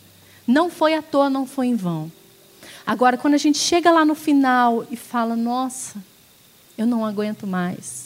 [0.44, 2.11] Não foi à toa, não foi em vão.
[2.85, 6.02] Agora, quando a gente chega lá no final e fala, nossa,
[6.76, 8.06] eu não aguento mais.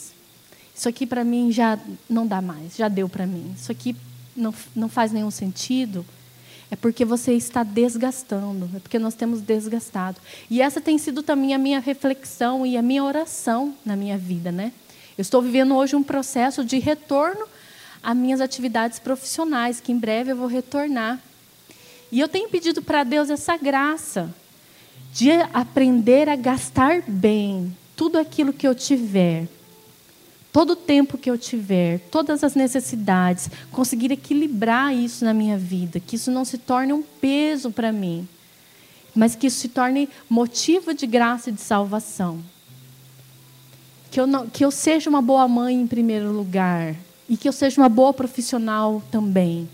[0.81, 1.77] Isso aqui para mim já
[2.09, 3.53] não dá mais, já deu para mim.
[3.55, 3.95] Isso aqui
[4.35, 6.03] não, não faz nenhum sentido.
[6.71, 10.19] É porque você está desgastando, é porque nós temos desgastado.
[10.49, 14.51] E essa tem sido também a minha reflexão e a minha oração na minha vida,
[14.51, 14.71] né?
[15.15, 17.45] Eu estou vivendo hoje um processo de retorno
[18.01, 21.19] as minhas atividades profissionais, que em breve eu vou retornar.
[22.11, 24.33] E eu tenho pedido para Deus essa graça
[25.13, 29.47] de aprender a gastar bem tudo aquilo que eu tiver,
[30.51, 35.99] todo o tempo que eu tiver, todas as necessidades, conseguir equilibrar isso na minha vida,
[35.99, 38.27] que isso não se torne um peso para mim,
[39.15, 42.39] mas que isso se torne motivo de graça e de salvação.
[44.09, 46.95] Que eu, não, que eu seja uma boa mãe em primeiro lugar,
[47.31, 49.69] e que eu seja uma boa profissional também,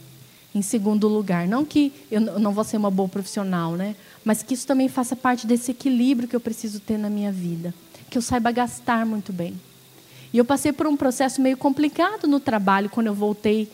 [0.54, 1.48] em segundo lugar.
[1.48, 3.96] Não que eu não vou ser uma boa profissional, né?
[4.24, 7.74] Mas que isso também faça parte desse equilíbrio que eu preciso ter na minha vida.
[8.12, 9.60] Que eu saiba gastar muito bem.
[10.34, 13.70] E eu passei por um processo meio complicado no trabalho quando eu voltei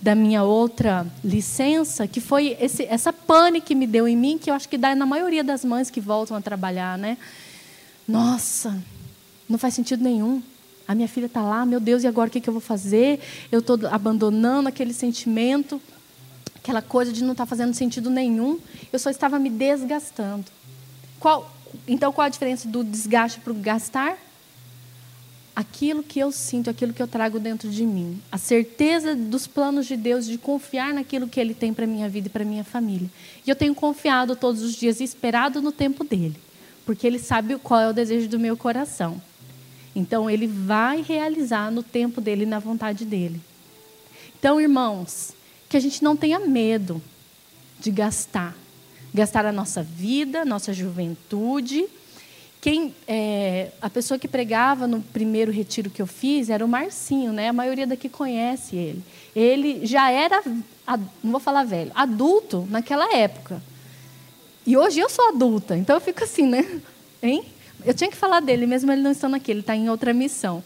[0.00, 4.50] da minha outra licença, que foi esse, essa pane que me deu em mim, que
[4.50, 7.16] eu acho que dá na maioria das mães que voltam a trabalhar, né?
[8.06, 8.76] Nossa,
[9.48, 10.42] não faz sentido nenhum.
[10.86, 13.18] A minha filha está lá, meu Deus, e agora o que, que eu vou fazer?
[13.50, 15.80] Eu estou abandonando aquele sentimento,
[16.56, 18.58] aquela coisa de não estar tá fazendo sentido nenhum.
[18.92, 20.44] Eu só estava me desgastando.
[21.18, 21.50] Qual,
[21.88, 24.18] então, qual a diferença do desgaste para o gastar?
[25.54, 28.20] Aquilo que eu sinto, aquilo que eu trago dentro de mim.
[28.30, 32.26] A certeza dos planos de Deus, de confiar naquilo que Ele tem para minha vida
[32.26, 33.08] e para minha família.
[33.46, 36.36] E eu tenho confiado todos os dias e esperado no tempo dele,
[36.84, 39.20] porque Ele sabe qual é o desejo do meu coração.
[39.94, 43.40] Então, Ele vai realizar no tempo dele na vontade dele.
[44.36, 45.32] Então, irmãos,
[45.68, 47.00] que a gente não tenha medo
[47.78, 48.56] de gastar
[49.14, 51.86] gastar a nossa vida, nossa juventude.
[52.64, 57.30] Quem, é, a pessoa que pregava no primeiro retiro que eu fiz era o Marcinho,
[57.30, 57.50] né?
[57.50, 59.04] A maioria daqui conhece ele.
[59.36, 60.42] Ele já era,
[61.22, 63.62] não vou falar velho, adulto naquela época.
[64.66, 66.80] E hoje eu sou adulta, então eu fico assim, né?
[67.22, 67.44] Hein?
[67.84, 70.64] Eu tinha que falar dele, mesmo ele não estando aqui, ele está em outra missão.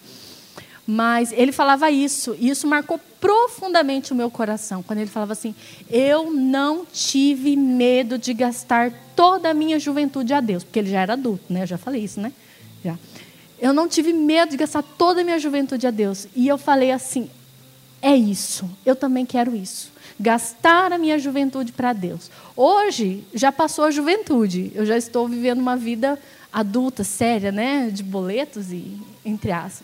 [0.91, 5.55] Mas ele falava isso, e isso marcou profundamente o meu coração, quando ele falava assim:
[5.91, 11.03] Eu não tive medo de gastar toda a minha juventude a Deus, porque ele já
[11.03, 11.64] era adulto, né?
[11.64, 12.32] Eu já falei isso, né?
[12.82, 12.97] Já.
[13.61, 16.26] Eu não tive medo de gastar toda a minha juventude a Deus.
[16.34, 17.28] E eu falei assim:
[18.01, 19.93] É isso, eu também quero isso.
[20.18, 22.30] Gastar a minha juventude para Deus.
[22.57, 26.18] Hoje já passou a juventude, eu já estou vivendo uma vida
[26.59, 27.89] adulta, séria, né?
[27.89, 29.81] De boletos e entre as,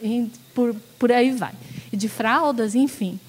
[0.53, 1.53] por, por aí vai.
[1.93, 3.21] E de fraldas, enfim.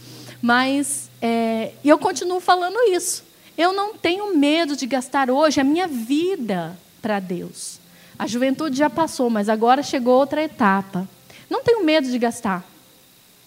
[0.42, 3.24] Mas é, eu continuo falando isso.
[3.56, 7.80] Eu não tenho medo de gastar hoje a minha vida para Deus.
[8.18, 11.08] A juventude já passou, mas agora chegou outra etapa.
[11.48, 12.66] Não tenho medo de gastar.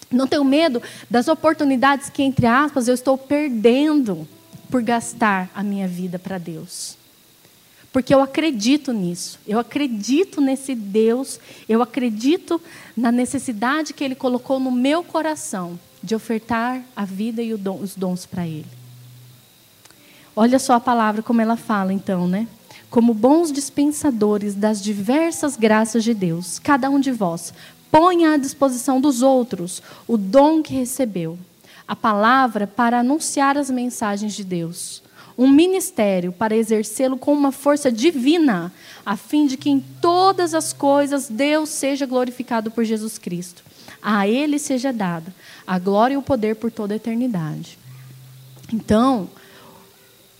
[0.09, 4.25] Não tenho medo das oportunidades que, entre aspas, eu estou perdendo
[4.71, 6.97] por gastar a minha vida para Deus.
[7.91, 9.39] Porque eu acredito nisso.
[9.47, 11.39] Eu acredito nesse Deus.
[11.67, 12.61] Eu acredito
[12.95, 18.25] na necessidade que Ele colocou no meu coração de ofertar a vida e os dons
[18.25, 18.67] para Ele.
[20.35, 22.47] Olha só a palavra como ela fala, então, né?
[22.89, 27.53] Como bons dispensadores das diversas graças de Deus, cada um de vós
[27.91, 31.37] ponha à disposição dos outros o dom que recebeu,
[31.87, 35.01] a palavra para anunciar as mensagens de Deus
[35.39, 38.73] um ministério para exercê-lo com uma força divina,
[39.05, 43.63] a fim de que em todas as coisas Deus seja glorificado por Jesus Cristo.
[44.01, 45.33] A Ele seja dada
[45.65, 47.79] a glória e o poder por toda a eternidade.
[48.73, 49.29] Então,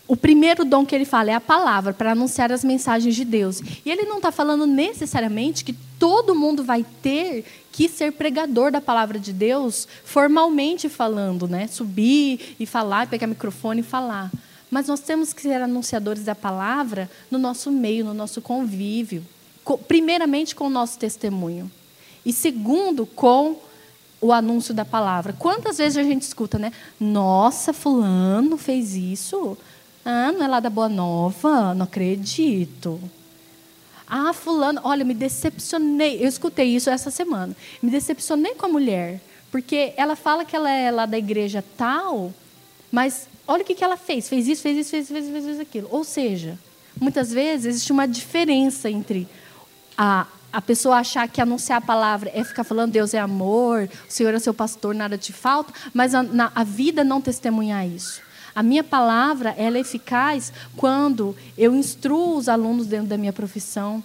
[0.06, 3.62] o primeiro dom que ele fala é a palavra, para anunciar as mensagens de Deus.
[3.86, 8.82] E ele não está falando necessariamente que todo mundo vai ter que ser pregador da
[8.82, 11.68] palavra de Deus, formalmente falando, né?
[11.68, 14.30] Subir e falar, pegar microfone e falar.
[14.70, 19.24] Mas nós temos que ser anunciadores da palavra no nosso meio, no nosso convívio.
[19.88, 21.70] Primeiramente com o nosso testemunho.
[22.24, 23.56] E segundo, com
[24.20, 25.32] o anúncio da palavra.
[25.32, 26.72] Quantas vezes a gente escuta, né?
[26.98, 29.56] Nossa, fulano fez isso?
[30.04, 31.74] Ah, não é lá da Boa Nova?
[31.74, 33.00] Não acredito.
[34.06, 36.22] Ah, fulano, olha, me decepcionei.
[36.22, 37.56] Eu escutei isso essa semana.
[37.82, 42.32] Me decepcionei com a mulher, porque ela fala que ela é lá da igreja tal,
[42.90, 44.28] mas olha o que, ela fez.
[44.28, 45.88] Fez isso, fez isso, fez isso, fez isso, fez aquilo.
[45.90, 46.58] Ou seja,
[47.00, 49.28] muitas vezes existe uma diferença entre
[49.96, 54.12] a, a pessoa achar que anunciar a palavra é ficar falando Deus é amor, o
[54.12, 58.20] Senhor é seu pastor, nada te falta, mas a, na, a vida não testemunhar isso.
[58.54, 64.02] A minha palavra ela é eficaz quando eu instruo os alunos dentro da minha profissão,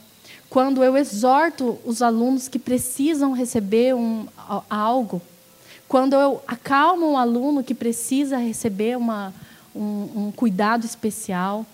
[0.50, 4.28] quando eu exorto os alunos que precisam receber um,
[4.70, 5.22] algo
[5.88, 9.34] quando eu acalmo um aluno que precisa receber uma,
[9.76, 11.66] um, um cuidado especial.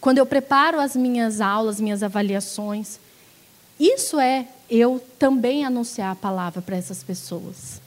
[0.00, 2.98] Quando eu preparo as minhas aulas, minhas avaliações.
[3.78, 7.80] Isso é eu também anunciar a palavra para essas pessoas.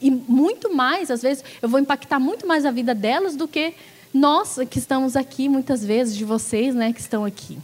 [0.00, 3.74] E muito mais, às vezes, eu vou impactar muito mais a vida delas do que
[4.12, 7.58] nós que estamos aqui, muitas vezes, de vocês né, que estão aqui.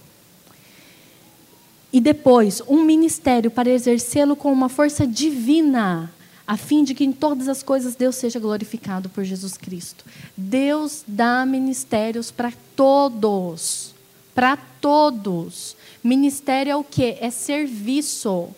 [1.93, 6.11] E depois, um ministério para exercê-lo com uma força divina
[6.51, 10.05] a fim de que em todas as coisas Deus seja glorificado por Jesus Cristo.
[10.37, 13.95] Deus dá ministérios para todos.
[14.35, 15.77] Para todos.
[16.03, 17.17] Ministério é o quê?
[17.21, 18.49] É serviço.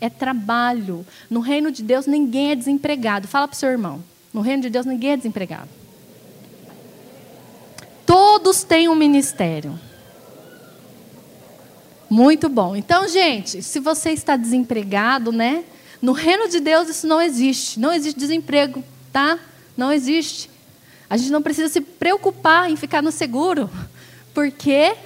[0.00, 1.04] É trabalho.
[1.28, 3.26] No reino de Deus ninguém é desempregado.
[3.26, 4.04] Fala para o seu irmão.
[4.32, 5.68] No reino de Deus ninguém é desempregado.
[8.06, 9.76] Todos têm um ministério.
[12.08, 12.76] Muito bom.
[12.76, 15.64] Então, gente, se você está desempregado, né?
[16.02, 17.78] No reino de Deus isso não existe.
[17.78, 18.82] Não existe desemprego,
[19.12, 19.38] tá?
[19.76, 20.50] Não existe.
[21.08, 23.70] A gente não precisa se preocupar em ficar no seguro,
[24.34, 24.96] porque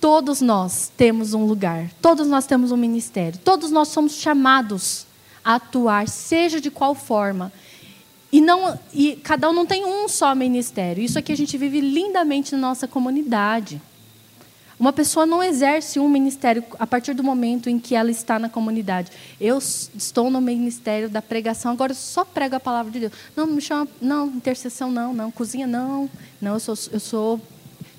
[0.00, 5.06] todos nós temos um lugar, todos nós temos um ministério, todos nós somos chamados
[5.44, 7.52] a atuar, seja de qual forma.
[8.30, 11.02] E, não, e cada um não tem um só ministério.
[11.02, 13.80] Isso aqui a gente vive lindamente na nossa comunidade.
[14.78, 18.48] Uma pessoa não exerce um ministério a partir do momento em que ela está na
[18.48, 19.10] comunidade.
[19.40, 23.12] Eu estou no ministério da pregação, agora eu só prego a palavra de Deus.
[23.34, 26.08] Não, me chama, não, intercessão não, não, cozinha não.
[26.40, 27.40] Não, eu sou, eu sou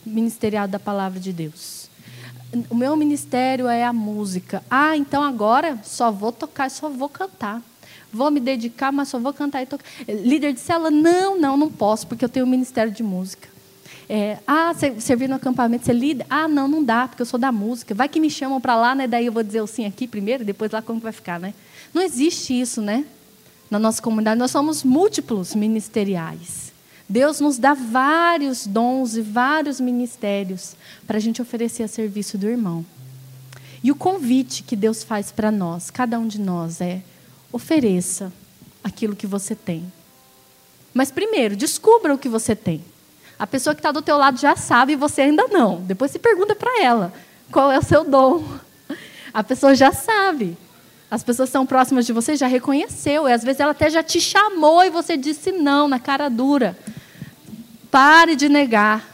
[0.06, 1.90] ministeriado da palavra de Deus.
[2.70, 4.64] O meu ministério é a música.
[4.72, 7.62] Ah, então agora só vou tocar, só vou cantar.
[8.12, 9.86] Vou me dedicar, mas só vou cantar e tocar.
[10.08, 10.90] Líder de célula?
[10.90, 13.50] Não, não, não posso, porque eu tenho um ministério de música.
[14.12, 16.26] É, ah, servir no acampamento, ser líder?
[16.28, 17.94] Ah, não, não dá, porque eu sou da música.
[17.94, 19.06] Vai que me chamam para lá, né?
[19.06, 21.54] Daí eu vou dizer o sim aqui primeiro, depois lá como vai ficar, né?
[21.94, 23.06] Não existe isso, né?
[23.70, 26.74] Na nossa comunidade, nós somos múltiplos ministeriais.
[27.08, 32.50] Deus nos dá vários dons e vários ministérios para a gente oferecer a serviço do
[32.50, 32.84] irmão.
[33.84, 37.04] E o convite que Deus faz para nós, cada um de nós, é:
[37.52, 38.34] ofereça
[38.84, 39.92] aquilo que você tem.
[40.96, 42.84] Mas primeiro, descubra o que você tem.
[43.40, 45.80] A pessoa que está do teu lado já sabe e você ainda não.
[45.82, 47.14] Depois se pergunta para ela
[47.50, 48.44] qual é o seu dom.
[49.34, 50.58] A pessoa já sabe.
[51.10, 53.30] As pessoas são próximas de você já reconheceu.
[53.30, 56.78] E às vezes ela até já te chamou e você disse não, na cara dura.
[57.90, 59.08] Pare de negar.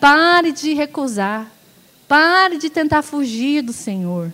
[0.00, 1.46] Pare de recusar.
[2.08, 4.32] Pare de tentar fugir do Senhor.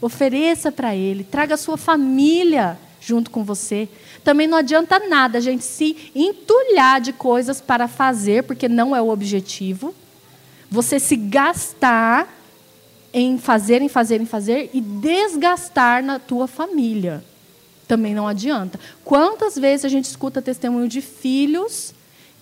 [0.00, 1.24] Ofereça para Ele.
[1.24, 3.88] Traga a sua família junto com você.
[4.28, 9.00] Também não adianta nada a gente se entulhar de coisas para fazer, porque não é
[9.00, 9.94] o objetivo.
[10.70, 12.28] Você se gastar
[13.10, 17.24] em fazer, em fazer, em fazer e desgastar na tua família.
[17.86, 18.78] Também não adianta.
[19.02, 21.94] Quantas vezes a gente escuta testemunho de filhos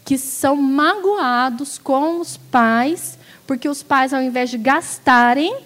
[0.04, 3.16] que são magoados com os pais,
[3.46, 5.56] porque os pais, ao invés de gastarem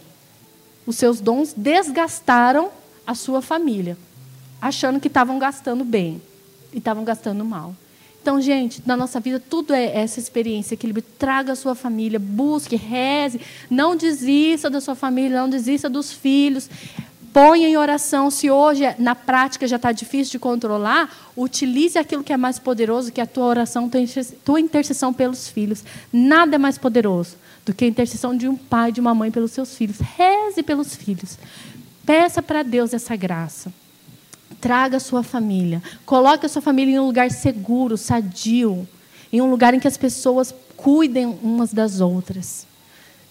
[0.87, 2.69] os seus dons, desgastaram
[3.07, 3.97] a sua família
[4.61, 6.21] achando que estavam gastando bem
[6.73, 7.75] e estavam gastando mal.
[8.23, 11.05] Então, gente, na nossa vida tudo é essa experiência, equilíbrio.
[11.19, 13.41] Traga a sua família, busque, reze,
[13.71, 16.69] não desista da sua família, não desista dos filhos.
[17.33, 18.31] Ponha em oração.
[18.31, 23.11] Se hoje, na prática, já está difícil de controlar, utilize aquilo que é mais poderoso,
[23.11, 23.91] que é a tua oração,
[24.45, 25.83] tua intercessão pelos filhos.
[26.13, 29.53] Nada é mais poderoso do que a intercessão de um pai, de uma mãe pelos
[29.53, 29.99] seus filhos.
[29.99, 31.39] Reze pelos filhos.
[32.05, 33.73] Peça para Deus essa graça.
[34.61, 35.83] Traga a sua família.
[36.07, 38.89] Coloque a sua família em um lugar seguro, sadio,
[39.33, 42.67] em um lugar em que as pessoas cuidem umas das outras.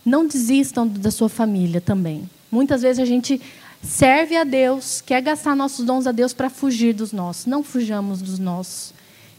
[0.05, 2.30] Não desistam da sua família também.
[2.51, 3.41] Muitas vezes a gente
[3.82, 7.45] serve a Deus, quer gastar nossos dons a Deus para fugir dos nossos.
[7.45, 8.93] Não fujamos dos nossos.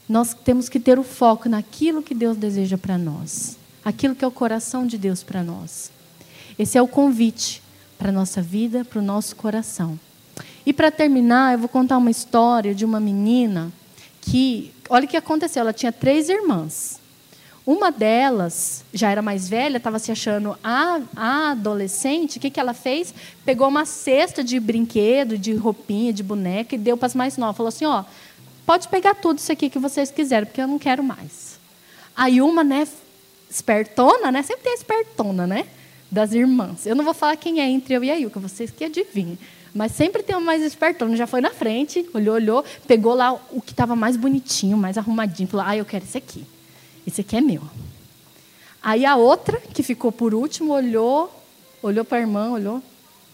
[0.08, 4.28] Nós temos que ter o foco naquilo que Deus deseja para nós, aquilo que é
[4.28, 5.90] o coração de Deus para nós.
[6.58, 7.62] Esse é o convite
[7.96, 9.98] para a nossa vida, para o nosso coração.
[10.70, 13.72] E para terminar, eu vou contar uma história de uma menina
[14.20, 17.00] que, olha o que aconteceu, ela tinha três irmãs.
[17.66, 22.38] Uma delas já era mais velha, estava se achando a, a adolescente.
[22.38, 23.12] O que, que ela fez?
[23.44, 27.56] Pegou uma cesta de brinquedo, de roupinha, de boneca e deu para as mais novas.
[27.56, 28.04] Falou assim: ó,
[28.64, 31.58] pode pegar tudo isso aqui que vocês quiserem, porque eu não quero mais.
[32.14, 32.86] Aí uma, né,
[33.50, 34.40] espertona, né?
[34.44, 35.66] Sempre tem a espertona, né?
[36.08, 36.86] Das irmãs.
[36.86, 39.36] Eu não vou falar quem é entre eu e a Ilka, vocês que adivinhem.
[39.74, 41.16] Mas sempre tem uma mais espertona.
[41.16, 45.48] Já foi na frente, olhou, olhou, pegou lá o que estava mais bonitinho, mais arrumadinho.
[45.48, 46.44] Falou: Ah, eu quero esse aqui.
[47.06, 47.62] Esse aqui é meu.
[48.82, 51.30] Aí a outra, que ficou por último, olhou,
[51.82, 52.82] olhou para a irmã, olhou.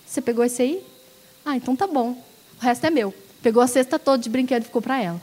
[0.07, 0.83] Você pegou esse aí?
[1.45, 2.17] Ah, então tá bom.
[2.61, 3.15] O resto é meu.
[3.43, 5.21] Pegou a cesta toda de brinquedo e ficou para ela.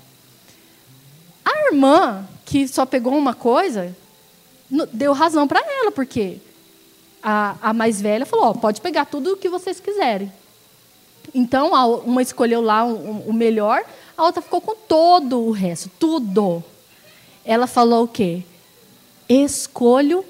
[1.44, 3.96] A irmã, que só pegou uma coisa,
[4.94, 6.38] deu razão para ela, porque
[7.22, 10.32] a, a mais velha falou: oh, pode pegar tudo o que vocês quiserem.
[11.34, 11.72] Então,
[12.06, 13.84] uma escolheu lá o melhor,
[14.18, 16.64] a outra ficou com todo o resto, tudo.
[17.46, 18.44] Ela falou o quê?
[19.28, 20.24] Escolho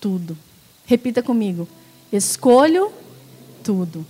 [0.00, 0.36] tudo.
[0.84, 1.68] Repita comigo.
[2.12, 2.92] Escolho
[3.62, 4.04] tudo.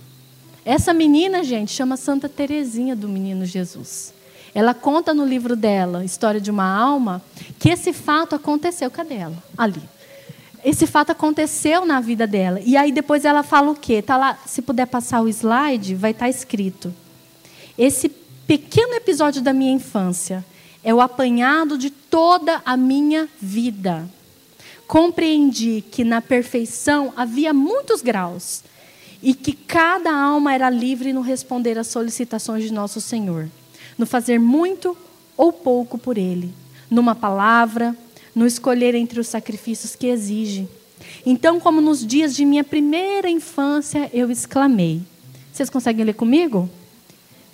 [0.63, 4.13] Essa menina, gente, chama Santa Teresinha do Menino Jesus.
[4.53, 7.21] Ela conta no livro dela, História de uma Alma,
[7.59, 8.89] que esse fato aconteceu.
[8.89, 9.43] Cadê ela?
[9.57, 9.81] Ali
[10.65, 12.59] esse fato aconteceu na vida dela.
[12.59, 14.01] E aí depois ela fala o quê?
[14.01, 16.91] Tá lá, se puder passar o slide, vai estar tá escrito.
[17.77, 20.43] Esse pequeno episódio da minha infância
[20.83, 24.09] é o apanhado de toda a minha vida.
[24.87, 28.63] Compreendi que na perfeição havia muitos graus
[29.21, 33.49] e que cada alma era livre no responder às solicitações de nosso Senhor,
[33.99, 34.97] no fazer muito
[35.37, 36.51] ou pouco por Ele,
[36.89, 37.95] numa palavra,
[38.35, 40.67] no escolher entre os sacrifícios que exige.
[41.25, 45.01] Então, como nos dias de minha primeira infância, eu exclamei.
[45.51, 46.69] Vocês conseguem ler comigo?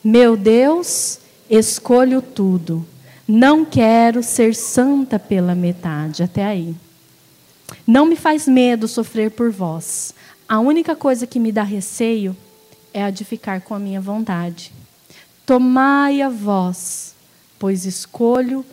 [0.03, 1.19] Meu Deus,
[1.49, 2.86] escolho tudo.
[3.27, 6.23] Não quero ser santa pela metade.
[6.23, 6.75] Até aí.
[7.86, 10.13] Não me faz medo sofrer por vós.
[10.49, 12.36] A única coisa que me dá receio
[12.93, 14.71] é a de ficar com a minha vontade.
[15.45, 17.15] Tomai a vós,
[17.57, 18.65] pois escolho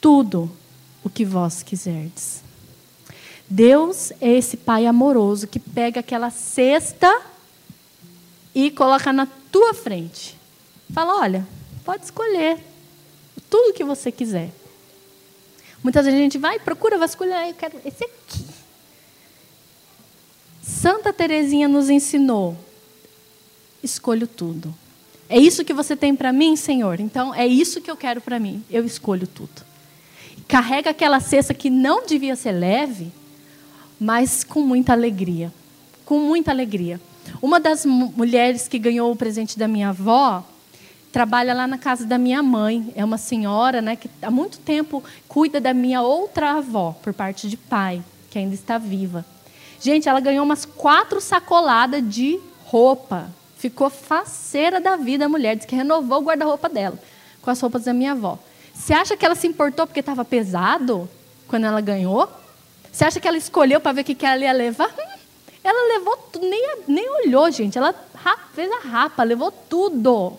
[0.00, 0.50] tudo
[1.04, 2.42] o que vós quiserdes.
[3.48, 7.20] Deus é esse pai amoroso que pega aquela cesta
[8.54, 10.38] e coloca na tua frente.
[10.92, 11.46] Fala: olha,
[11.84, 12.58] pode escolher
[13.50, 14.50] tudo que você quiser.
[15.82, 18.46] Muitas vezes a gente vai, procura vasculha, ah, eu quero esse aqui.
[20.62, 22.56] Santa Teresinha nos ensinou:
[23.82, 24.74] escolho tudo.
[25.28, 27.00] É isso que você tem para mim, Senhor?
[27.00, 28.64] Então é isso que eu quero para mim.
[28.70, 29.71] Eu escolho tudo.
[30.48, 33.12] Carrega aquela cesta que não devia ser leve,
[33.98, 35.52] mas com muita alegria.
[36.04, 37.00] Com muita alegria.
[37.40, 40.44] Uma das mulheres que ganhou o presente da minha avó
[41.12, 42.92] trabalha lá na casa da minha mãe.
[42.96, 47.48] É uma senhora né, que há muito tempo cuida da minha outra avó, por parte
[47.48, 49.24] de pai, que ainda está viva.
[49.80, 53.30] Gente, ela ganhou umas quatro sacoladas de roupa.
[53.58, 55.56] Ficou faceira da vida a mulher.
[55.56, 56.98] Diz que renovou o guarda-roupa dela
[57.42, 58.38] com as roupas da minha avó.
[58.82, 61.08] Você acha que ela se importou porque estava pesado
[61.46, 62.28] quando ela ganhou?
[62.90, 64.88] Você acha que ela escolheu para ver o que ela ia levar?
[64.88, 65.18] Hum,
[65.62, 67.78] ela levou tudo, nem, nem olhou, gente.
[67.78, 67.94] Ela
[68.52, 70.36] fez a rapa, levou tudo.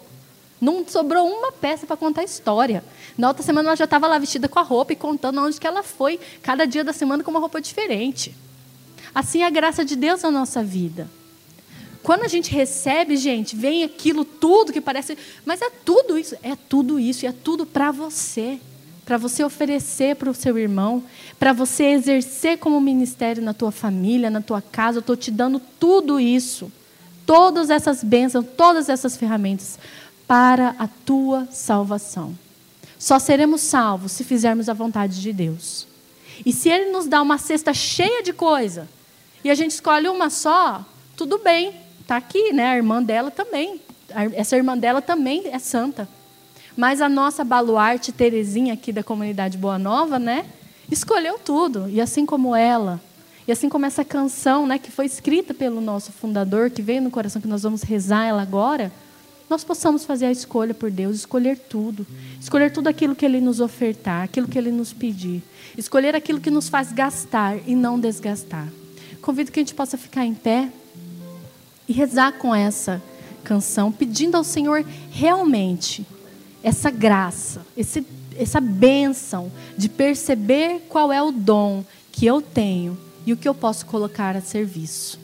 [0.60, 2.84] Não sobrou uma peça para contar a história.
[3.18, 5.66] Na outra semana ela já estava lá vestida com a roupa e contando onde que
[5.66, 8.36] ela foi, cada dia da semana com uma roupa diferente.
[9.16, 11.08] Assim é a graça de Deus na nossa vida.
[12.04, 16.54] Quando a gente recebe, gente, vem aquilo tudo que parece, mas é tudo isso, é
[16.54, 18.60] tudo isso, e é tudo para você,
[19.06, 21.01] para você oferecer para o seu irmão,
[21.39, 24.97] para você exercer como ministério na tua família, na tua casa.
[24.97, 26.70] Eu estou te dando tudo isso,
[27.26, 29.80] todas essas bênçãos, todas essas ferramentas
[30.28, 32.38] para a tua salvação.
[32.99, 35.88] Só seremos salvos se fizermos a vontade de Deus.
[36.45, 38.89] E se Ele nos dá uma cesta cheia de coisa,
[39.41, 40.86] e a gente escolhe uma só,
[41.16, 42.68] tudo bem, está aqui, né?
[42.68, 43.82] A irmã dela também.
[44.36, 46.08] Essa irmã dela também é santa.
[46.78, 50.45] Mas a nossa baluarte Terezinha aqui da comunidade Boa Nova, né?
[50.91, 51.89] Escolheu tudo.
[51.89, 53.01] E assim como ela,
[53.47, 57.12] e assim como essa canção, né, que foi escrita pelo nosso fundador, que veio no
[57.12, 58.91] coração que nós vamos rezar ela agora,
[59.49, 62.08] nós possamos fazer a escolha por Deus, escolher tudo.
[62.39, 65.43] Escolher tudo aquilo que Ele nos ofertar, aquilo que Ele nos pedir.
[65.78, 68.68] Escolher aquilo que nos faz gastar e não desgastar.
[69.22, 70.70] Convido que a gente possa ficar em pé
[71.88, 73.01] e rezar com essa
[73.43, 76.05] canção, pedindo ao Senhor realmente
[76.63, 78.05] essa graça, esse,
[78.38, 83.53] essa bênção de perceber qual é o dom que eu tenho e o que eu
[83.53, 85.19] posso colocar a serviço.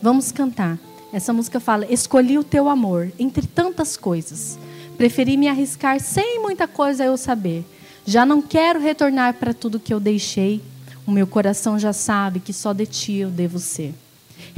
[0.00, 0.78] Vamos cantar.
[1.12, 4.58] Essa música fala: Escolhi o teu amor entre tantas coisas.
[4.96, 7.64] Preferi me arriscar sem muita coisa eu saber.
[8.04, 10.62] Já não quero retornar para tudo que eu deixei.
[11.06, 13.94] O meu coração já sabe que só de ti eu devo ser.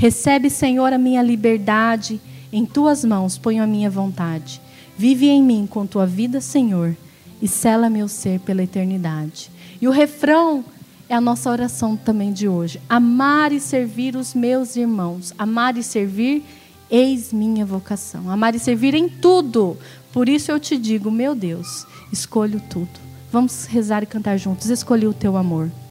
[0.00, 2.18] Recebe, Senhor, a minha liberdade.
[2.50, 4.58] Em tuas mãos ponho a minha vontade.
[4.96, 6.96] Vive em mim com tua vida, Senhor,
[7.42, 9.50] e sela meu ser pela eternidade.
[9.78, 10.64] E o refrão
[11.06, 12.80] é a nossa oração também de hoje.
[12.88, 15.34] Amar e servir os meus irmãos.
[15.36, 16.44] Amar e servir,
[16.90, 18.30] eis minha vocação.
[18.30, 19.76] Amar e servir em tudo.
[20.14, 22.88] Por isso eu te digo, meu Deus, escolho tudo.
[23.30, 24.70] Vamos rezar e cantar juntos.
[24.70, 25.70] Escolhi o teu amor.